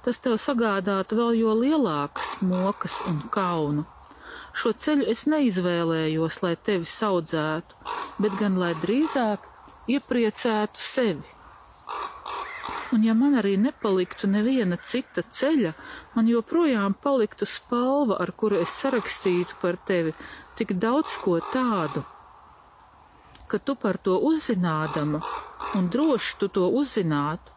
[0.05, 3.85] tas tev sagādātu vēl jo lielākas mokas un kaunu.
[4.53, 7.77] Šo ceļu es neizvēlējos, lai tevi saudzētu,
[8.21, 9.47] bet gan lai drīzāk
[9.89, 11.33] iepriecētu sevi.
[12.93, 15.71] Un ja man arī nepaliktu neviena cita ceļa,
[16.13, 20.13] man joprojām paliktu spalva, ar kuru es sarakstītu par tevi
[20.59, 22.03] tik daudz ko tādu,
[23.53, 25.21] ka tu par to uzzinādama,
[25.77, 27.53] un droši tu to uzzinātu,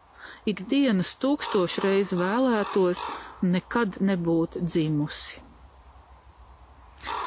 [0.53, 3.01] ikdienas tūkstošreiz vēlētos
[3.41, 5.41] nekad nebūt dzimusi.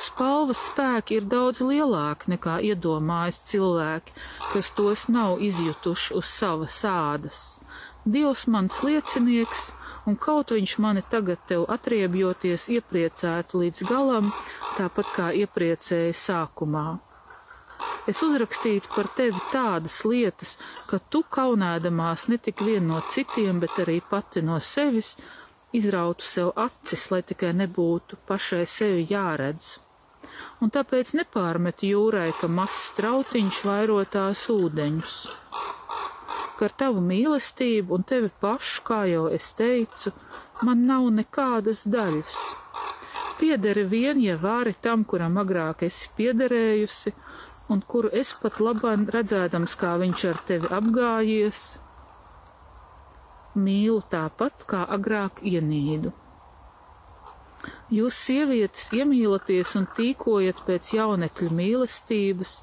[0.03, 4.15] Spalvas spēki ir daudz lielāki nekā iedomājas cilvēki,
[4.53, 7.43] kas tos nav izjutuši uz savas ādas.
[8.05, 9.69] Dievs mans liecinieks,
[10.09, 14.33] un kaut viņš mani tagad tev atriebjoties iepriecētu līdz galam,
[14.79, 16.89] tāpat kā iepriecēja sākumā.
[18.11, 20.57] Es uzrakstītu par tevi tādas lietas,
[20.91, 25.15] ka tu kaunēdamās ne tik vien no citiem, bet arī pati no sevis,
[25.77, 29.77] izrautu sev acis, lai tikai nebūtu pašai sevi jāredz.
[30.61, 35.15] Un tāpēc nepārmet jūrai, ka mazs strautiņš vairo tās ūdeņus.
[36.59, 40.13] Ka ar tavu mīlestību un tevi pašu, kā jau es teicu,
[40.67, 42.37] man nav nekādas daļas.
[43.41, 47.15] Piederi vien, ja vari tam, kuram agrāk esi piederējusi,
[47.71, 51.61] un kuru es pat labāk redzēdams, kā viņš ar tevi apgājies,
[53.55, 56.13] mīlu tāpat, kā agrāk ienīdu.
[57.93, 62.55] Jūs, sievietes, iemīlaties un tīkojat pēc jaunekļu mīlestības,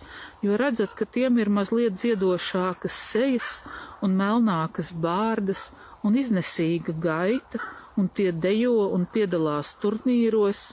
[0.41, 3.51] jo redzat, ka tiem ir mazliet ziedošākas sejas
[4.01, 5.67] un melnākas bārdas
[6.07, 7.61] un iznesīga gaita,
[7.99, 10.71] un tie dejo un piedalās turnīros.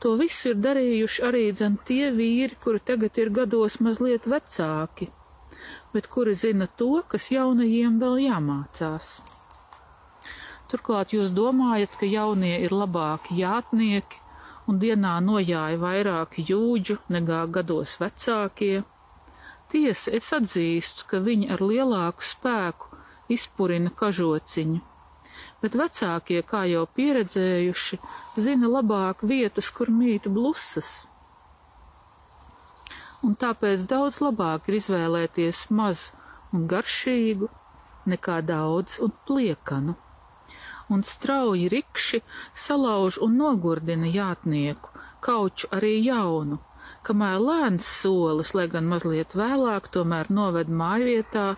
[0.00, 5.10] To visu ir darījuši arī dzen tie vīri, kuri tagad ir gados mazliet vecāki,
[5.92, 9.16] bet kuri zina to, kas jaunajiem vēl jāmācās.
[10.70, 14.22] Turklāt jūs domājat, ka jaunie ir labāki jātnieki
[14.66, 18.82] un dienā nojāja vairāk jūģu nekā gados vecākie.
[19.70, 22.98] Tiesa, es atzīstu, ka viņi ar lielāku spēku
[23.32, 24.82] izpurina kažociņu,
[25.62, 27.98] bet vecākie, kā jau pieredzējuši,
[28.46, 30.90] zina labāk vietas, kur mīt blusas.
[33.24, 36.10] Un tāpēc daudz labāk ir izvēlēties maz
[36.54, 37.48] un garšīgu,
[38.12, 39.96] nekā daudz un pliekanu.
[40.92, 42.20] Un strauji rikši
[42.66, 44.92] salauž un nogurdina jātnieku,
[45.26, 46.60] kauču arī jaunu,
[47.08, 51.48] kamēr lēns solis, lai gan mazliet vēlāk, tomēr noved mājvietā,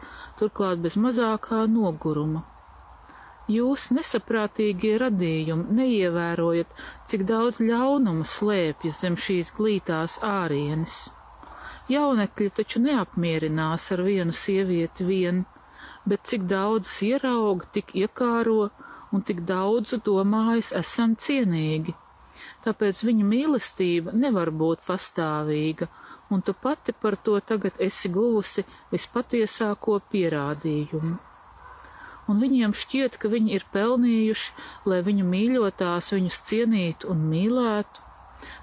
[0.40, 2.46] turklāt bez mazākā noguruma.
[3.49, 6.72] Jūs nesaprātīgie radījumi neievērojat,
[7.09, 10.96] cik daudz ļaunuma slēpjas zem šīs glītās ārienes.
[11.88, 15.46] Jaunekļi taču neapmierinās ar vienu sievieti vien,
[16.05, 18.68] bet cik daudz ierauga, tik iekāro
[19.16, 21.94] un tik daudzu domājas esam cienīgi.
[22.66, 25.88] Tāpēc viņa mīlestība nevar būt pastāvīga,
[26.28, 31.16] un tu pati par to tagad esi guvusi vispatiesāko pierādījumu.
[32.29, 34.53] Un viņiem šķiet, ka viņi ir pelnījuši,
[34.91, 38.05] lai viņu mīļotās viņus cienītu un mīlētu,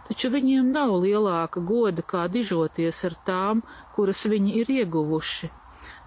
[0.07, 3.65] taču viņiem nav lielāka goda kā dižoties ar tām,
[3.97, 5.51] kuras viņi ir ieguvuši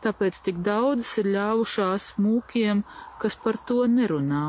[0.04, 2.82] tāpēc tik daudzas ir ļāvušās mūkiem,
[3.22, 4.46] kas par to nerunā.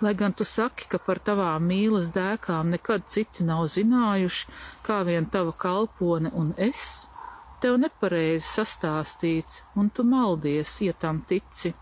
[0.00, 4.48] Lai gan tu saki, ka par tavām mīlas dēkām nekad citi nav zinājuši,
[4.86, 7.04] kā vien tava kalpone un es,
[7.62, 11.74] tev nepareizi sastāstīts, un tu maldies, ja tam tici.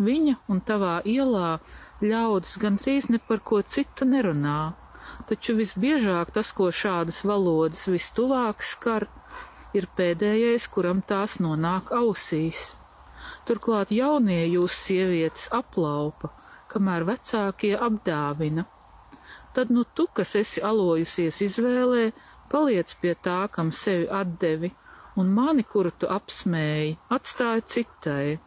[0.00, 1.58] Viņa un tavā ielā
[2.00, 4.72] ļaudis gandrīz ne par ko citu nerunā,
[5.28, 9.08] taču visbiežāk tas, ko šādas valodas vistuvāk skar,
[9.76, 12.74] ir pēdējais, kuram tās nonāk ausīs.
[13.46, 16.32] Turklāt jaunie jūs sievietes aplaupa,
[16.72, 18.66] kamēr vecākie apdāvina.
[19.54, 22.10] Tad nu tu, kas esi alojusies izvēlē,
[22.50, 24.70] paliec pie tā, kam sevi atdevi,
[25.20, 28.38] un mani, kuru tu apsmēji, atstāja citai.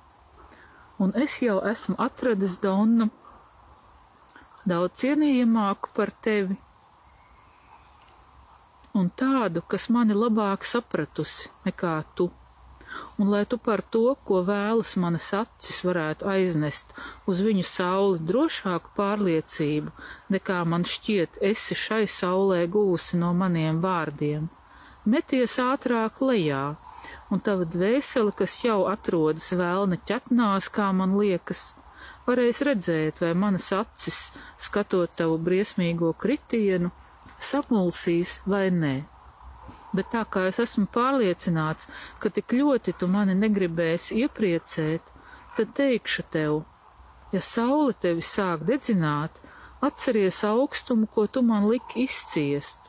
[1.03, 3.09] Un es jau esmu atradis Donu
[4.69, 6.55] daudz cienījamāku par tevi
[8.93, 12.30] un tādu, kas mani labāk sapratusi nekā tu,
[13.17, 16.93] un lai tu par to, ko vēlas manas acis, varētu aiznest
[17.30, 19.93] uz viņu sauli drošāku pārliecību,
[20.36, 24.51] nekā man šķiet esi šai saulē gūsi no maniem vārdiem.
[25.04, 26.76] Meties ātrāk lejā,
[27.28, 31.74] un tava dvēsele, kas jau atrodas vēlna ķetnās, kā man liekas,
[32.28, 36.93] varēs redzēt, vai manas acis, skatot tavu briesmīgo kritienu,
[37.43, 38.93] sapulsīs vai nē.
[39.93, 41.89] Bet tā kā es esmu pārliecināts,
[42.24, 45.12] ka tik ļoti tu mani negribēsi iepriecēt,
[45.58, 46.62] tad teikšu tev,
[47.36, 49.36] ja saule tevi sāk dedzināt,
[49.84, 52.83] atceries augstumu, ko tu man liki izciest,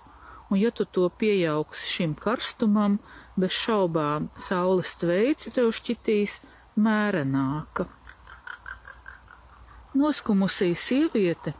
[0.54, 3.00] un ja tu to piejauks šim karstumam,
[3.34, 6.38] bez šaubām saules tveici tev šķitīs
[6.78, 7.88] mērenāka.
[9.98, 11.54] Noskumusī sieviete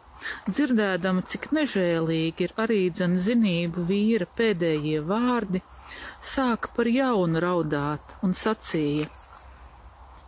[0.47, 5.63] dzirdēdama, cik nežēlīgi ir arī dzen zinību vīra pēdējie vārdi,
[6.35, 9.11] sāka par jaunu raudāt un sacīja: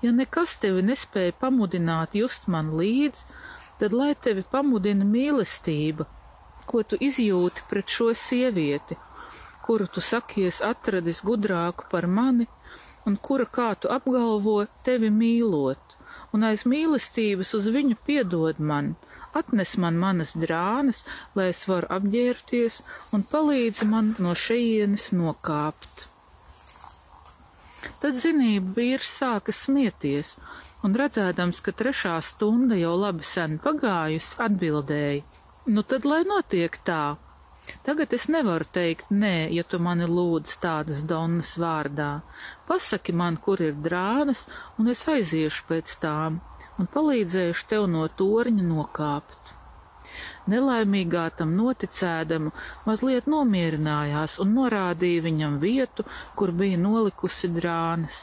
[0.03, 3.23] Ja nekas tevi nespēja pamudināt just man līdz,
[3.81, 6.11] tad lai tevi pamudina mīlestība,
[6.71, 8.99] ko tu izjūti pret šo sievieti,
[9.67, 12.47] kuru tu sakies atradis gudrāku par mani,
[13.07, 15.97] un kura, kā tu apgalvo, tevi mīlot,
[16.35, 18.95] un aiz mīlestības uz viņu piedod man,
[19.41, 21.05] atnes man manas drānas,
[21.39, 22.83] lai es varu apģērbties
[23.17, 26.07] un palīdzi man no šejienes nokāpt.
[28.03, 30.35] Tad zinību vīrs sāka smieties,
[30.85, 35.23] un redzēdams, ka trešā stunda jau labi sen pagājusi, atbildēja:
[35.67, 37.17] Nu tad lai notiek tā.
[37.83, 42.21] Tagad es nevaru teikt nē, ja tu mani lūdz tādas donnas vārdā.
[42.69, 44.45] Pasaki man, kur ir drānas,
[44.79, 46.39] un es aiziešu pēc tām
[46.79, 49.53] un palīdzējuši tev no torņa nokāpt.
[50.53, 52.53] Nelaimīgā tam noticēdama
[52.87, 56.07] mazliet nomierinājās un norādīja viņam vietu,
[56.39, 58.21] kur bija nolikusi drānas.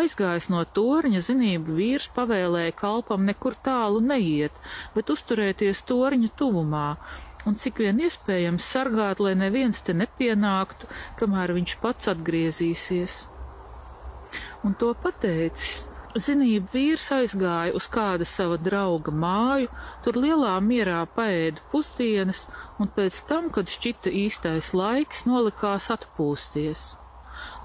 [0.00, 4.56] Aizgājis no torņa zinību vīrs pavēlēja kalpam nekur tālu neiet,
[4.96, 6.88] bet uzturēties torņa tuvumā,
[7.46, 10.90] un cik vien iespējams sargāt, lai neviens te nepienāktu,
[11.20, 13.24] kamēr viņš pats atgriezīsies.
[14.66, 15.84] Un to pateicis,
[16.14, 19.66] Zinība vīrs aizgāja uz kāda sava drauga māju,
[20.04, 22.44] tur lielā mierā paēda pusdienas,
[22.78, 26.92] un pēc tam, kad šķita īstais laiks, nolikās atpūsties.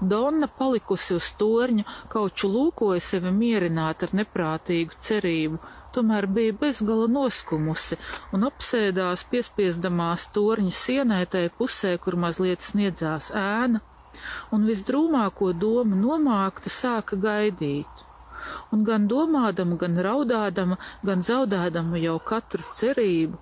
[0.00, 5.60] Donna, palikusi uz torņa, kauču lūkoja sevi mierināt ar neprātīgu cerību,
[5.94, 7.98] tomēr bija bezgala noskumusi
[8.36, 13.82] un apsēdās piespiesdamās torņa sienētai pusē, kur mazliet sniedzās ēna,
[14.54, 18.06] un visdrūmāko domu nomākta sāka gaidīt.
[18.72, 23.36] Un gan domādama, gan raudādama, gan zaudēdama jau katru cerību,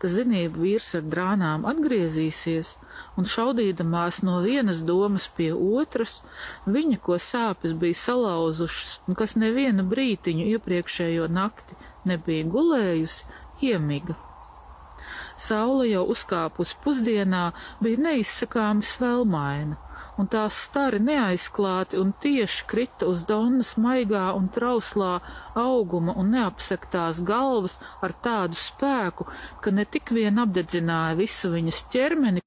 [0.00, 2.74] ka zinība vīrs ar drānām atgriezīsies,
[3.18, 6.20] un šaudīdamās no vienas domas pie otras,
[6.66, 11.78] viņa, ko sāpes bija salauzušas, un kas nevienu brītiņu iepriekšējo nakti
[12.08, 13.26] nebija gulējusi,
[13.64, 14.16] iemiga.
[15.40, 17.48] Saula jau uzkāpus pusdienā
[17.82, 19.78] bija neizsakāmi svelmaina,
[20.20, 25.18] un tās stari neaizklāti un tieši krita uz Donnas maigā un trauslā
[25.58, 29.26] auguma un neapsektās galvas ar tādu spēku,
[29.60, 32.44] ka ne tik vien apdedzināja visu viņas ķermeni,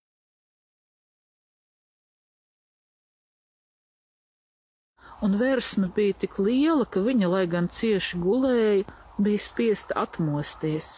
[5.26, 8.88] un vērsme bija tik liela, ka viņa, lai gan cieši gulēja,
[9.18, 10.98] bija spiesta atmosties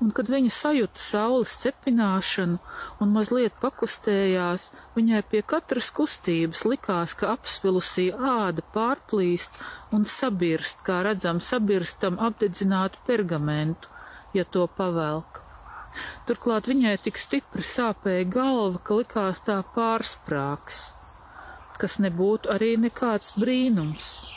[0.00, 2.58] un kad viņa sajuta saules cepināšanu
[3.02, 9.60] un mazliet pakustējās, viņai pie katras kustības likās, ka apsvilusī āda pārplīst
[9.92, 13.92] un sabirst, kā redzam, sabirstam apdedzinātu pergamentu,
[14.36, 15.40] ja to pavelk.
[16.26, 20.84] Turklāt viņai tik stipri sāpēja galva, ka likās tā pārsprāgs,
[21.78, 24.31] kas nebūtu arī nekāds brīnums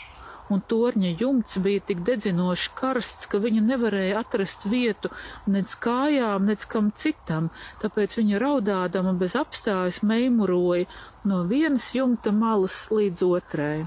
[0.53, 5.11] un torņa jumts bija tik dedzinoši karsts, ka viņa nevarēja atrast vietu
[5.49, 10.89] nec kājām, nec kam citam, tāpēc viņa raudādama bez apstājas meimuroja
[11.25, 13.77] no vienas jumta malas līdz otrai.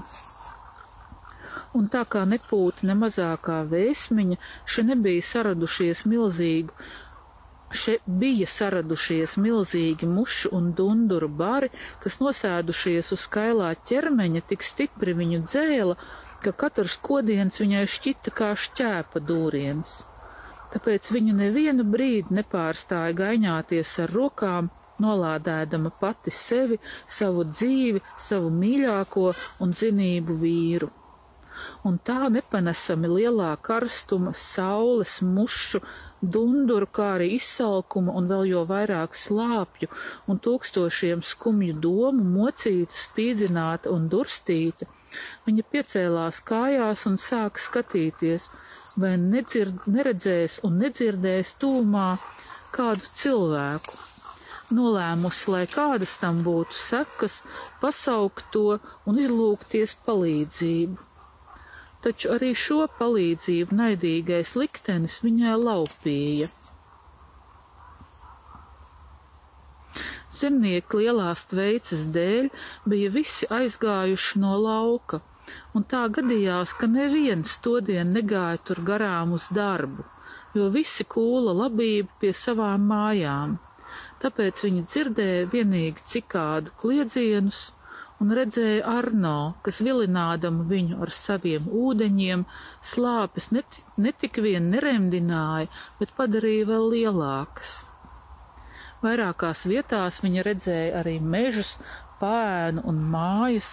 [1.77, 6.73] Un tā kā nepūta ne mazākā vēsmiņa, še nebija saradušies milzīgu,
[7.69, 11.69] še bija saradušies milzīgi mušu un dunduru bari,
[12.01, 15.99] kas nosēdušies uz kailā ķermeņa, tik stipri viņu dzēla,
[16.43, 19.99] ka katrs kodiens viņai šķita kā šķēpa dūriens.
[20.73, 24.69] Tāpēc viņa nevienu brīdi nepārstāja gaiņāties ar rokām,
[25.01, 26.77] nolādēdama pati sevi,
[27.09, 29.31] savu dzīvi, savu mīļāko
[29.63, 30.91] un zinību vīru.
[31.83, 35.81] Un tā nepanesami lielā karstuma, saules, mušu,
[36.21, 39.89] dunduru, kā arī izsalkuma un vēl jo vairāk slāpju
[40.31, 44.87] un tūkstošiem skumju domu mocīta, spīdzināta un durstīta,
[45.47, 48.49] Viņa piecēlās kājās un sāka skatīties,
[48.99, 52.09] vai nedzird, neredzēs un nedzirdēs tūmā
[52.75, 53.97] kādu cilvēku.
[54.75, 57.39] Nolēmusi, lai kādas tam būtu sekas,
[57.81, 58.77] pasaukt to
[59.09, 60.99] un izlūgties palīdzību.
[62.05, 66.51] Taču arī šo palīdzību naidīgais liktenis viņai laupīja.
[70.39, 72.49] Zemnieki lielās tveices dēļ
[72.91, 75.19] bija visi aizgājuši no lauka,
[75.75, 80.05] un tā gadījās, ka neviens todien negāja tur garām uz darbu,
[80.55, 83.57] jo visi kūla labību pie savām mājām.
[84.23, 87.65] Tāpēc viņi dzirdēja vienīgi cikādu kliedzienus
[88.19, 89.35] un redzēja Arno,
[89.65, 92.45] kas vilinādam viņu ar saviem ūdeņiem,
[92.93, 97.79] slāpes netik, netik vien neremdināja, bet padarīja vēl lielākas.
[98.99, 101.77] Vairākās vietās viņa redzēja arī mežus,
[102.19, 103.69] pēnu un mājas,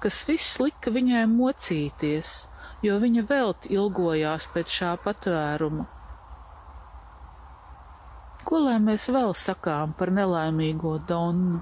[0.00, 2.36] kas viss lika viņai mocīties,
[2.86, 5.84] jo viņa velti ilgojās pēc šā patvēruma.
[8.48, 11.60] Ko lai mēs vēl sakām par nelaimīgo Donu?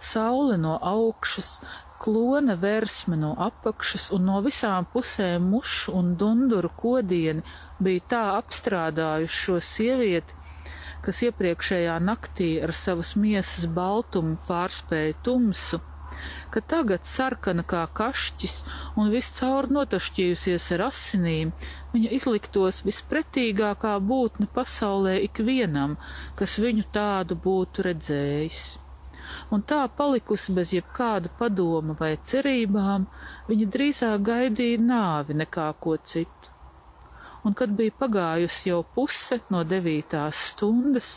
[0.00, 1.58] Saule no augšas,
[2.00, 7.44] klona versme no apakšas un no visām pusēm mušu un dunduru kodieni
[7.84, 10.39] bija tā apstrādājuši šo sievieti,
[11.04, 15.80] kas iepriekšējā naktī ar savas miesas baltumu pārspēja tumsu,
[16.52, 18.56] ka tagad sarkana kā kašķis
[19.00, 21.54] un viscaur notašķījusies ar asinīm,
[21.94, 25.96] viņa izliktos vispretīgākā būtne pasaulē ikvienam,
[26.40, 28.62] kas viņu tādu būtu redzējis.
[29.54, 33.06] Un tā palikusi bez jebkāda padoma vai cerībām,
[33.48, 36.39] viņa drīzāk gaidīja nāvi nekā ko citu
[37.44, 41.10] un kad bija pagājusi jau puse no devītās stundas,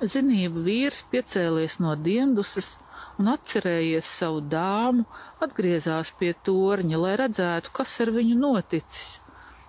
[0.00, 2.76] zinību vīrs piecēlies no diendusas
[3.20, 5.04] un atcerējies savu dāmu,
[5.44, 9.18] atgriezās pie torņa, lai redzētu, kas ar viņu noticis,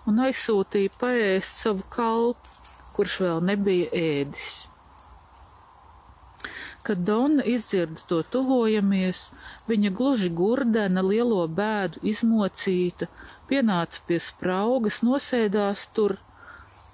[0.07, 2.51] un aizsūtīja paēst savu kalpu,
[2.95, 4.51] kurš vēl nebija ēdis.
[6.81, 9.27] Kad Donna izdzirda to tuvojamies,
[9.69, 13.05] viņa gluži gurdena lielo bēdu izmocīta,
[13.51, 16.15] pienāca pie spraugas, nosēdās tur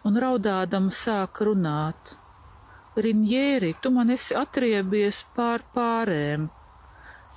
[0.08, 2.16] un raudādama sāka runāt.
[2.98, 6.48] Rinjēri, tu man esi atriebies pār pārēm.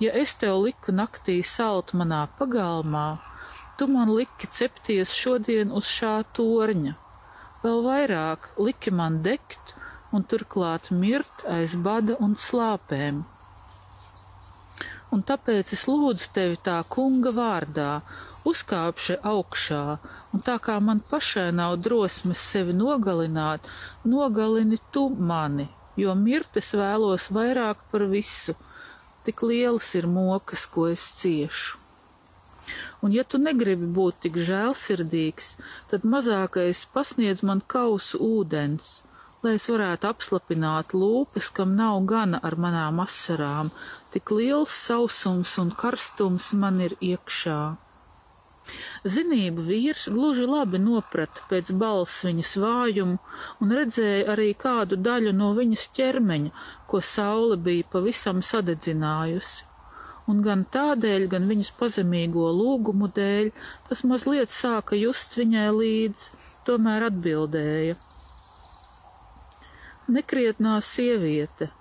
[0.01, 3.19] Ja es tev liku naktī salt manā pagalmā,
[3.77, 6.95] tu man liki cepties šodien uz šā torņa.
[7.61, 9.75] Vēl vairāk liki man degt
[10.11, 13.21] un turklāt mirt aiz bada un slāpēm.
[15.11, 17.89] un tāpēc es lūdzu tevi tā kunga vārdā,
[18.47, 19.83] uzkāpši augšā,
[20.33, 23.67] un tā kā man pašai nav drosmes sevi nogalināt,
[24.05, 25.67] nogalini tu mani,
[25.97, 28.57] jo mirt es vēlos vairāk par visu,
[29.25, 31.77] tik lielas ir mokas, ko es ciešu.
[33.01, 35.55] Un ja tu negribi būt tik žēlsirdīgs,
[35.89, 38.99] tad mazākais pasniedz man kausu ūdens,
[39.41, 43.71] lai es varētu apslapināt lūpas, kam nav gana ar manām asarām,
[44.13, 47.61] tik liels sausums un karstums man ir iekšā.
[49.13, 53.17] Zinību vīrs gluži labi noprata pēc balss viņas vājumu
[53.63, 56.51] un redzēja arī kādu daļu no viņas ķermeņa,
[56.87, 59.65] ko saule bija pavisam sadedzinājusi.
[60.29, 63.49] Un gan tādēļ, gan viņas pazemīgo lūgumu dēļ
[63.89, 66.27] tas mazliet sāka just viņai līdz,
[66.69, 67.97] tomēr atbildēja.
[70.11, 71.71] Nekrietnā sieviete,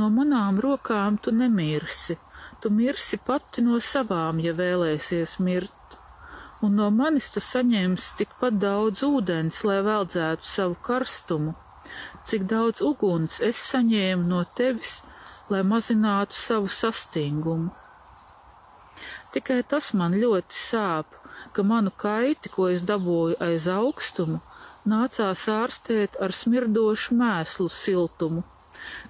[0.00, 2.16] no manām rokām tu nemirsi,
[2.62, 5.79] tu mirsi pati no savām, ja vēlēsies mirt
[6.62, 11.54] un no manis tu saņemsi tikpat daudz ūdens, lai veldzētu savu karstumu,
[12.28, 15.00] cik daudz uguns es saņēmu no tevis,
[15.50, 17.72] lai mazinātu savu sastingumu.
[19.32, 21.16] Tikai tas man ļoti sāp,
[21.54, 24.40] ka manu kaiti, ko es dabūju aiz augstumu,
[24.84, 28.44] nācās ārstēt ar smirdošu mēslu siltumu,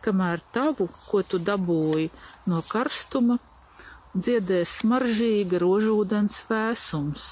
[0.05, 2.11] kamēr tavu, ko tu dabūji
[2.53, 3.39] no karstuma,
[4.15, 7.27] dziedēs smaržīga rožūdens vēsums,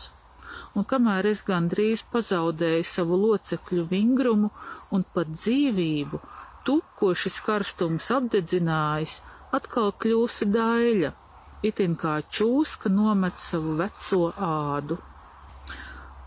[0.79, 4.51] un kamēr es gandrīz pazaudēju savu locekļu vingrumu
[4.95, 6.21] un pat dzīvību,
[6.65, 9.19] tu, ko šis karstums apdedzinājis,
[9.59, 11.13] atkal kļūsi daļa,
[11.67, 15.01] itin kā čūska nomet savu veco ādu.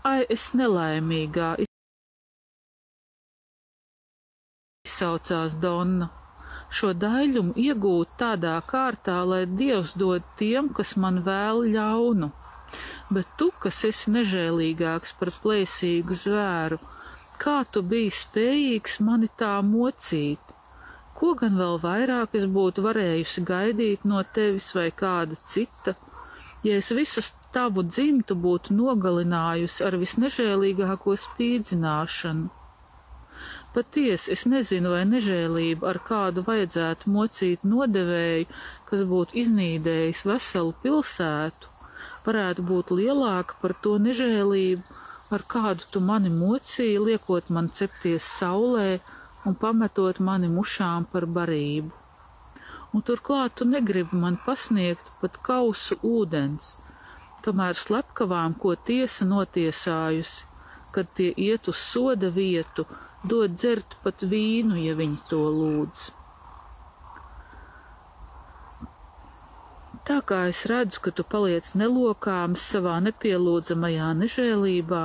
[0.04, 1.54] Ai, es nelaimīgā!
[4.82, 6.10] Izsaucās Donna
[6.72, 12.30] šo daļumu iegūt tādā kārtā, lai Dievs dod tiem, kas man vēl ļaunu.
[13.12, 16.78] Bet tu, kas esi nežēlīgāks par plēsīgu zvēru,
[17.42, 20.54] kā tu biji spējīgs mani tā mocīt?
[21.18, 25.94] Ko gan vēl vairāk es būtu varējusi gaidīt no tevis vai kāda cita,
[26.64, 32.61] ja es visu tavu dzimtu būtu nogalinājusi ar visnežēlīgāko spīdzināšanu?
[33.72, 38.48] Patiesi, es nezinu, vai nežēlība ar kādu vajadzētu mocīt nodevēju,
[38.90, 41.70] kas būtu iznīdējis veselu pilsētu,
[42.26, 44.98] varētu būt lielāka par to nežēlību,
[45.32, 49.00] ar kādu tu mani mocīji, liekot man cepties saulē
[49.48, 51.94] un pametot mani mušām par barību.
[52.92, 56.74] Un turklāt tu negribi man pasniegt pat kausu ūdens,
[57.46, 60.44] kamēr slepkavām, ko tiesa notiesājusi,
[60.92, 62.84] kad tie iet uz soda vietu,
[63.22, 66.10] dod dzert pat vīnu, ja viņi to lūdz.
[70.02, 75.04] Tā kā es redzu, ka tu paliec nelokāms savā nepielūdzamajā nežēlībā,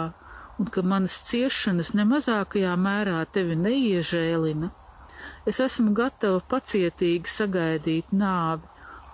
[0.57, 4.71] un ka manas ciešanas nemazākajā mērā tevi neiežēlina,
[5.45, 8.65] es esmu gatava pacietīgi sagaidīt nāvi,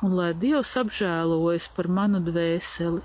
[0.04, 3.04] un lai Dievs apžēlojas par manu dvēseli.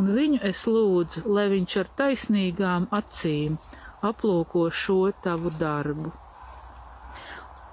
[0.00, 3.58] Un viņu es lūdzu, lai viņš ar taisnīgām acīm
[4.08, 6.10] aplūko šo tavu darbu.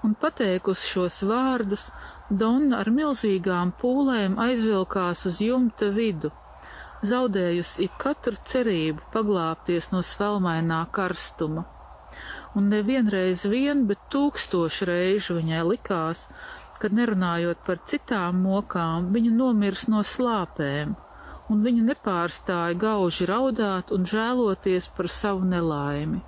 [0.06, 1.90] Un pateikusi šos vārdus,
[2.30, 6.30] Donna ar milzīgām pūlēm aizvilkās uz jumta vidu,
[7.02, 11.66] zaudējusi ik katru cerību paglāpties no svelmainā karstuma.
[12.54, 16.24] Un nevienreiz vien, bet tūkstoši reižu viņai likās,
[16.78, 20.94] kad nerunājot par citām mokām, viņa nomirs no slāpēm
[21.50, 26.20] un viņa nepārstāja gauži raudāt un žēloties par savu nelaimi.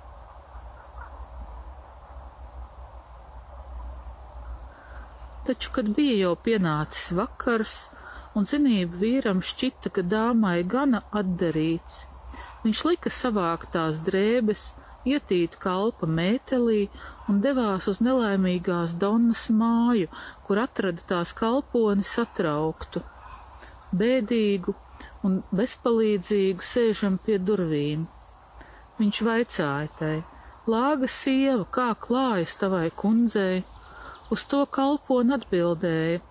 [5.47, 7.77] Taču, kad bija jau pienācis vakars,
[8.35, 12.05] un zinību vīram šķita, ka dāmai gana atdarīts,
[12.63, 14.69] viņš lika savākt tās drēbes,
[15.03, 16.85] ietīt kalpa mētelī
[17.27, 20.07] un devās uz nelaimīgās Donnas māju,
[20.47, 23.03] kur atrada tās kalponi satrauktu,
[23.91, 24.75] bēdīgu
[25.27, 28.05] un bezpalīdzīgu sēžam pie durvīm.
[28.99, 30.17] Viņš vaicāja tai,
[30.69, 33.63] lāga sieva, kā klājas tavai kundzei,
[34.33, 36.21] uz to kalpon atbildēja,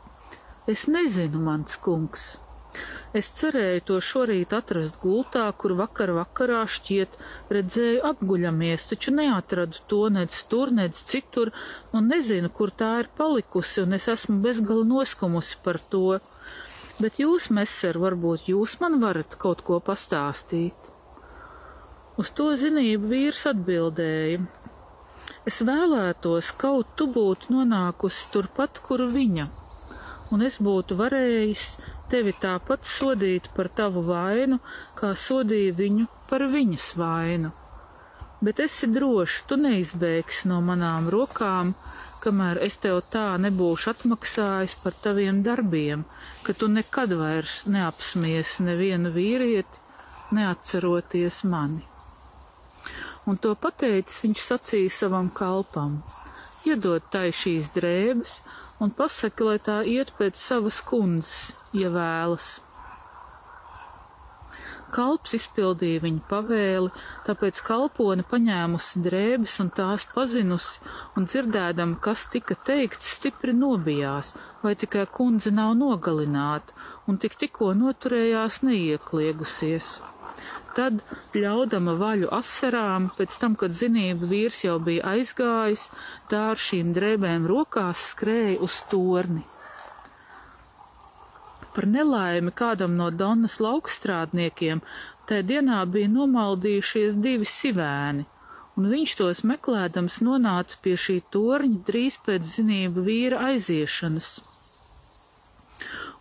[0.71, 2.33] es nezinu, mans kungs.
[3.13, 7.19] Es cerēju to šorīt atrast gultā, kur vakar vakarā šķiet
[7.53, 11.53] redzēju apguļamies, taču neatradu to nec tur, nec citur,
[11.93, 16.23] un nezinu, kur tā ir palikusi, un es esmu bezgala noskumusi par to
[17.03, 20.91] bet jūs, meser, varbūt jūs man varat kaut ko pastāstīt.
[22.21, 24.43] Uz to zinību vīrs atbildēja.
[25.49, 29.49] Es vēlētos, kaut tu būtu nonākusi turpat, kur viņa,
[30.35, 31.65] un es būtu varējis
[32.13, 34.61] tevi tāpat sodīt par tavu vainu,
[34.99, 37.53] kā sodīju viņu par viņas vainu.
[38.43, 41.73] Bet esi droši, tu neizbēgsi no manām rokām,
[42.23, 46.05] kamēr es tev tā nebūšu atmaksājis par taviem darbiem,
[46.47, 49.83] ka tu nekad vairs neapsmiesi nevienu vīrieti,
[50.37, 51.83] neatceroties mani.
[53.27, 56.01] Un to pateicis viņš sacīja savam kalpam:
[56.67, 58.41] Iedod tai šīs drēbes
[58.83, 62.57] un pasaki, lai tā iet pēc savas kundzes, ja vēlas.
[64.93, 66.91] Kalps izpildīja viņa pavēli,
[67.27, 70.83] tāpēc kalpone paņēmusi drēbes un tās pazinusi,
[71.17, 74.35] un dzirdēdama, kas tika teikts, stipri nobijās,
[74.65, 76.77] vai tikai kundze nav nogalināta,
[77.09, 79.95] un tik tikko noturējās neiekliegusies.
[80.77, 81.03] Tad,
[81.37, 85.89] ļaudama vaļu asarām, pēc tam, kad zinība vīrs jau bija aizgājis,
[86.33, 89.45] tā ar šīm drēbēm rokās skrēja uz torni.
[91.73, 94.83] Par nelaimi kādam no Donnas laukstrādniekiem
[95.31, 98.29] tajā dienā bija nomaldījušies divi sivēni,
[98.77, 104.39] un viņš tos meklēdams nonāca pie šī torņa drīz pēc zinība vīra aiziešanas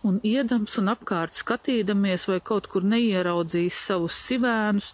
[0.02, 4.90] un iedams un apkārt skatīdamies, vai kaut kur neieraudzījis savus sivēnus,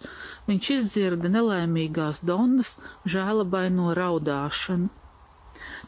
[0.49, 2.75] viņš izdzirda nelaimīgās donnas
[3.09, 4.89] žēlabaino raudāšanu.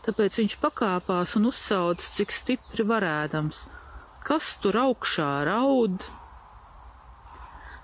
[0.05, 3.67] Tāpēc viņš pakāpās un uzsauc, cik stipri varēdams.
[4.27, 6.03] Kas tur augšā raud?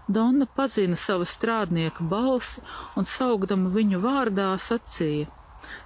[0.07, 2.61] Donna pazina sava strādnieka balsi
[2.99, 5.31] un saugdama viņu vārdā sacīja: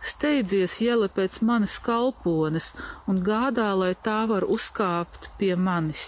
[0.10, 2.68] Steidzies iele pēc manas kalpones
[3.08, 6.06] un gādā, lai tā var uzkāpt pie manis.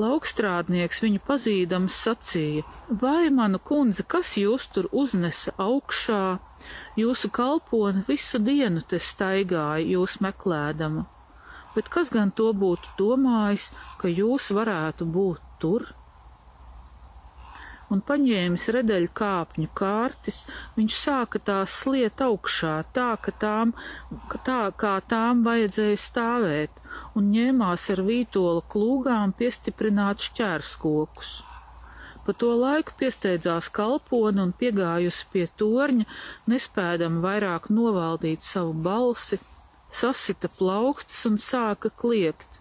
[0.00, 2.64] Laukstrādnieks viņu pazīdams sacīja:
[3.02, 6.22] Vai, manu kundze, kas jūs tur uznesa augšā?
[6.98, 11.04] Jūsu kalpone visu dienu te staigāja jūs meklēdama,
[11.74, 13.68] bet kas gan to būtu domājis,
[14.00, 15.92] ka jūs varētu būt tur?
[17.92, 20.42] un paņēmis redeļu kāpņu kārtis,
[20.78, 23.74] viņš sāka tās sliet augšā, tā, ka tām,
[24.32, 26.82] ka tā, kā tām vajadzēja stāvēt,
[27.18, 31.34] un ņēmās ar vītola klūgām piestiprināt šķērskokus.
[32.24, 36.06] Pa to laiku piesteidzās kalpona un piegājusi pie torņa,
[36.48, 39.38] nespēdama vairāk novaldīt savu balsi,
[39.94, 42.60] sasita plaukstas un sāka kliegt.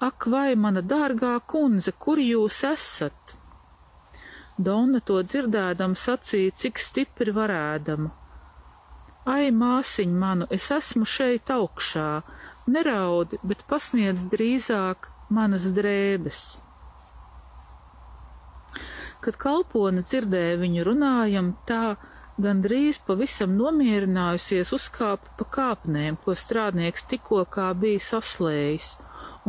[0.00, 3.36] Ak, vai mana dārgā kundze, kur jūs esat?
[4.56, 8.12] Donna to dzirdēdam sacīja, cik stipri varēdama.
[9.26, 12.10] Ai, māsiņ manu, es esmu šeit augšā,
[12.70, 16.42] neraudi, bet pasniedz drīzāk manas drēbes.
[19.24, 21.96] Kad kalpone dzirdēja viņu runājam, tā
[22.42, 28.90] gandrīz pavisam nomierinājusies uzkāpa pa kāpnēm, ko strādnieks tikko kā bija saslējis,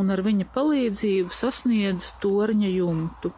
[0.00, 3.32] un ar viņa palīdzību sasniedz torņa jumtu.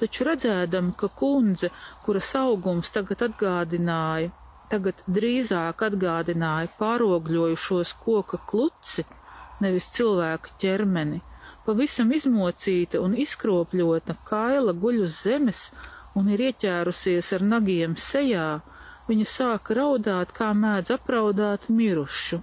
[0.00, 1.70] Taču redzēdam, ka kundze,
[2.04, 4.34] kuras augums tagad atgādināja,
[4.68, 9.06] tagad drīzāk atgādināja pārogļojušos koka kluci,
[9.64, 11.22] nevis cilvēka ķermeni,
[11.64, 15.70] pavisam izmocīta un izkropļota kaila guļ uz zemes
[16.16, 18.48] un ir ieķērusies ar nagiem sejā,
[19.08, 22.42] viņa sāka raudāt, kā mēdz apraudāt mirušu.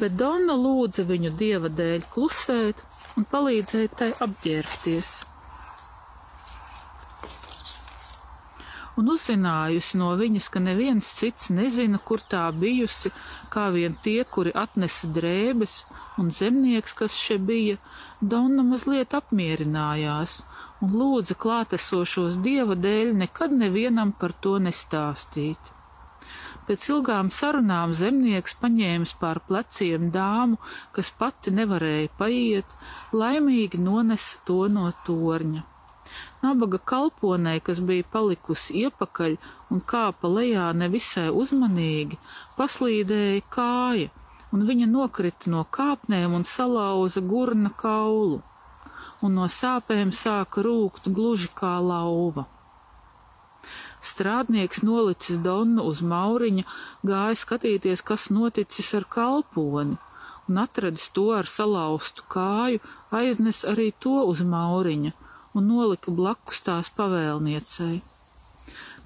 [0.00, 2.84] Bet Donna lūdza viņu dieva dēļ klusēt
[3.18, 5.18] un palīdzēt tai apģērbties.
[9.00, 13.12] un uzzinājusi no viņas, ka neviens cits nezina, kur tā bijusi,
[13.52, 15.84] kā vien tie, kuri atnesa drēbes,
[16.20, 17.78] un zemnieks, kas še bija,
[18.20, 20.40] Donna mazliet apmierinājās
[20.84, 25.74] un lūdza klātesošos dieva dēļ nekad nevienam par to nestāstīt.
[26.68, 30.60] Pēc ilgām sarunām zemnieks paņēmis pār pleciem dāmu,
[30.94, 32.76] kas pati nevarēja paiet,
[33.22, 35.64] laimīgi nonesa to no torņa.
[36.42, 39.36] Nabaga kalponei, kas bija palikusi iepakaļ
[39.74, 42.18] un kāpa lejā nevisai uzmanīgi,
[42.58, 44.08] paslīdēja kāja,
[44.54, 48.40] un viņa nokrita no kāpnēm un salauza gurna kaulu,
[49.24, 52.46] un no sāpēm sāka rūkt gluži kā lauva.
[54.00, 56.64] Strādnieks nolicis Donu uz mauriņa,
[57.04, 59.98] gāja skatīties, kas noticis ar kalponi,
[60.48, 62.80] un atradis to ar salauztu kāju,
[63.12, 65.12] aiznes arī to uz mauriņa
[65.54, 68.00] un nolika blakus tās pavēlniecei.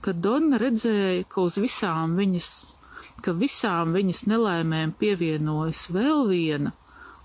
[0.05, 2.49] Kad Donna redzēja, ka uz visām viņas,
[3.25, 6.75] ka visām viņas nelaimēm pievienojas vēl viena,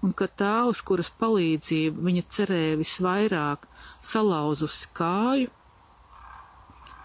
[0.05, 3.65] un ka tā, uz kuras palīdzību viņa cerēja visvairāk,
[4.11, 5.49] salauzusi kāju,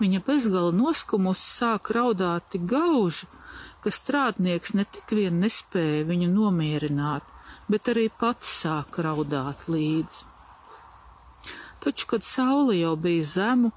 [0.00, 3.28] viņa bezgala noskumusi sāk raudāt tik gauži,
[3.82, 7.26] ka strādnieks ne tik vien nespēja viņu nomierināt,
[7.70, 10.30] bet arī pats sāk raudāt līdzi.
[11.84, 13.70] Taču, kad saule jau bija zemu,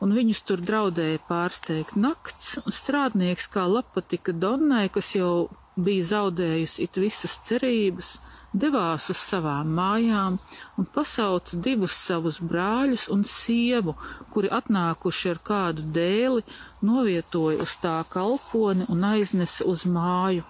[0.00, 6.86] un viņus tur draudēja pārsteigt nakts, un strādnieks kā lapatika Donnai, kas jau bija zaudējusi
[6.86, 8.16] it visas cerības,
[8.56, 10.38] devās uz savām mājām
[10.80, 13.96] un pasauca divus savus brāļus un sievu,
[14.32, 16.44] kuri atnākuši ar kādu dēli,
[16.90, 20.46] novietoja uz tā kalponi un aiznesa uz māju.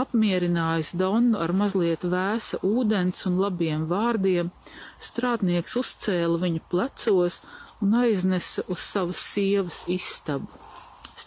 [0.00, 4.52] Apmierinājis Donu ar mazliet vēsa ūdens un labiem vārdiem,
[5.02, 7.40] strādnieks uzcēla viņu plecos
[7.82, 10.48] un aiznesa uz savas sievas istabu.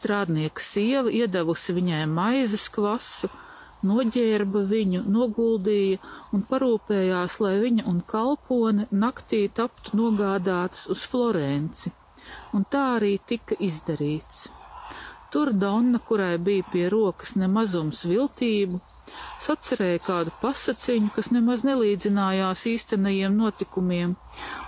[0.04, 3.30] Strādnieka sieva iedavusi viņai maizes kvasu,
[3.88, 6.00] noģērba viņu, noguldīja
[6.36, 11.94] un parūpējās, lai viņa un kalpone naktī taptu nogādātas uz Florenci,
[12.52, 14.50] un tā arī tika izdarīts.
[15.32, 18.82] Tur Donna, kurai bija pie rokas nemazums viltību,
[19.44, 24.16] sacerēja kādu pasaciņu, kas nemaz nelīdzinājās īstenajiem notikumiem,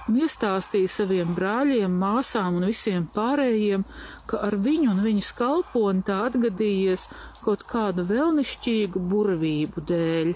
[0.09, 3.85] un iestāstīja saviem brāļiem, māsām un visiem pārējiem,
[4.29, 7.07] ka ar viņu un viņas kalponi tā atgadījies
[7.45, 10.33] kaut kādu vēlnišķīgu burvību dēļ.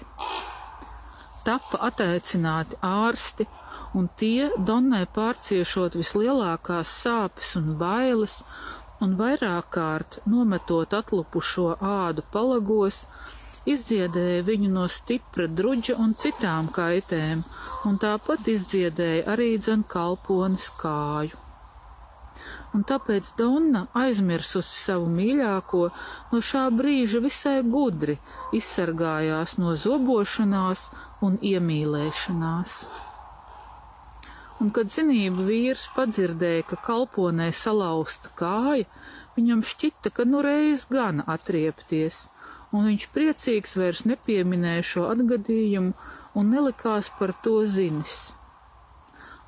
[1.44, 3.46] Tapa attaicināti ārsti,
[3.96, 8.42] un tie Donnai pārciešot vislielākās sāpes un bailes,
[9.00, 13.06] un vairāk kārt nometot atlupušo ādu palagos,
[13.68, 17.44] izdziedēja viņu no stipra druģa un citām kaitēm,
[17.88, 21.36] un tāpat izdziedēja arī dzen kalponis kāju.
[22.70, 25.82] Un tāpēc Donna, aizmirsusi savu mīļāko,
[26.30, 28.16] no šā brīža visai gudri
[28.56, 30.86] izsargājās no zobošanās
[31.26, 32.76] un iemīlēšanās.
[34.60, 38.86] Un, kad zinība vīrs padzirdēja, ka kalponē salauzta kāja,
[39.36, 42.26] viņam šķita, ka nu reiz gan atriepties,
[42.72, 45.94] un viņš priecīgs vairs nepieminēja šo atgadījumu
[46.38, 48.30] un nelikās par to zinis.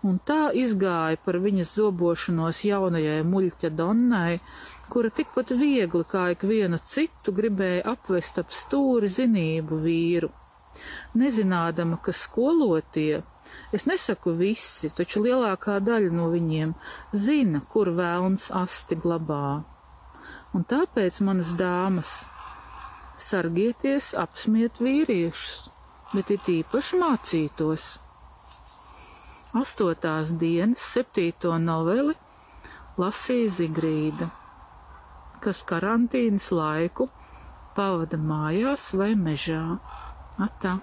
[0.03, 4.41] Un tā izgāja par viņas zobošanos jaunajai muļķa Donnai,
[4.91, 10.33] kura tikpat viegli kā ikvienu citu gribēja apvest ap stūri zinību vīru.
[11.15, 13.23] Nezinādama, ka skolotie,
[13.77, 16.75] es nesaku visi, taču lielākā daļa no viņiem
[17.15, 19.63] zina, kur vēlns asti glabā.
[20.53, 22.19] Un tāpēc manas dāmas
[23.21, 25.71] sargieties apsmiet vīriešus,
[26.13, 27.89] bet it īpaši mācītos.
[29.59, 32.15] Astotās dienas septīto noveli
[33.01, 34.31] lasīja Zigrīda,
[35.45, 37.11] kas karantīnas laiku
[37.77, 39.65] pavada mājās vai mežā.
[40.41, 40.79] Atā.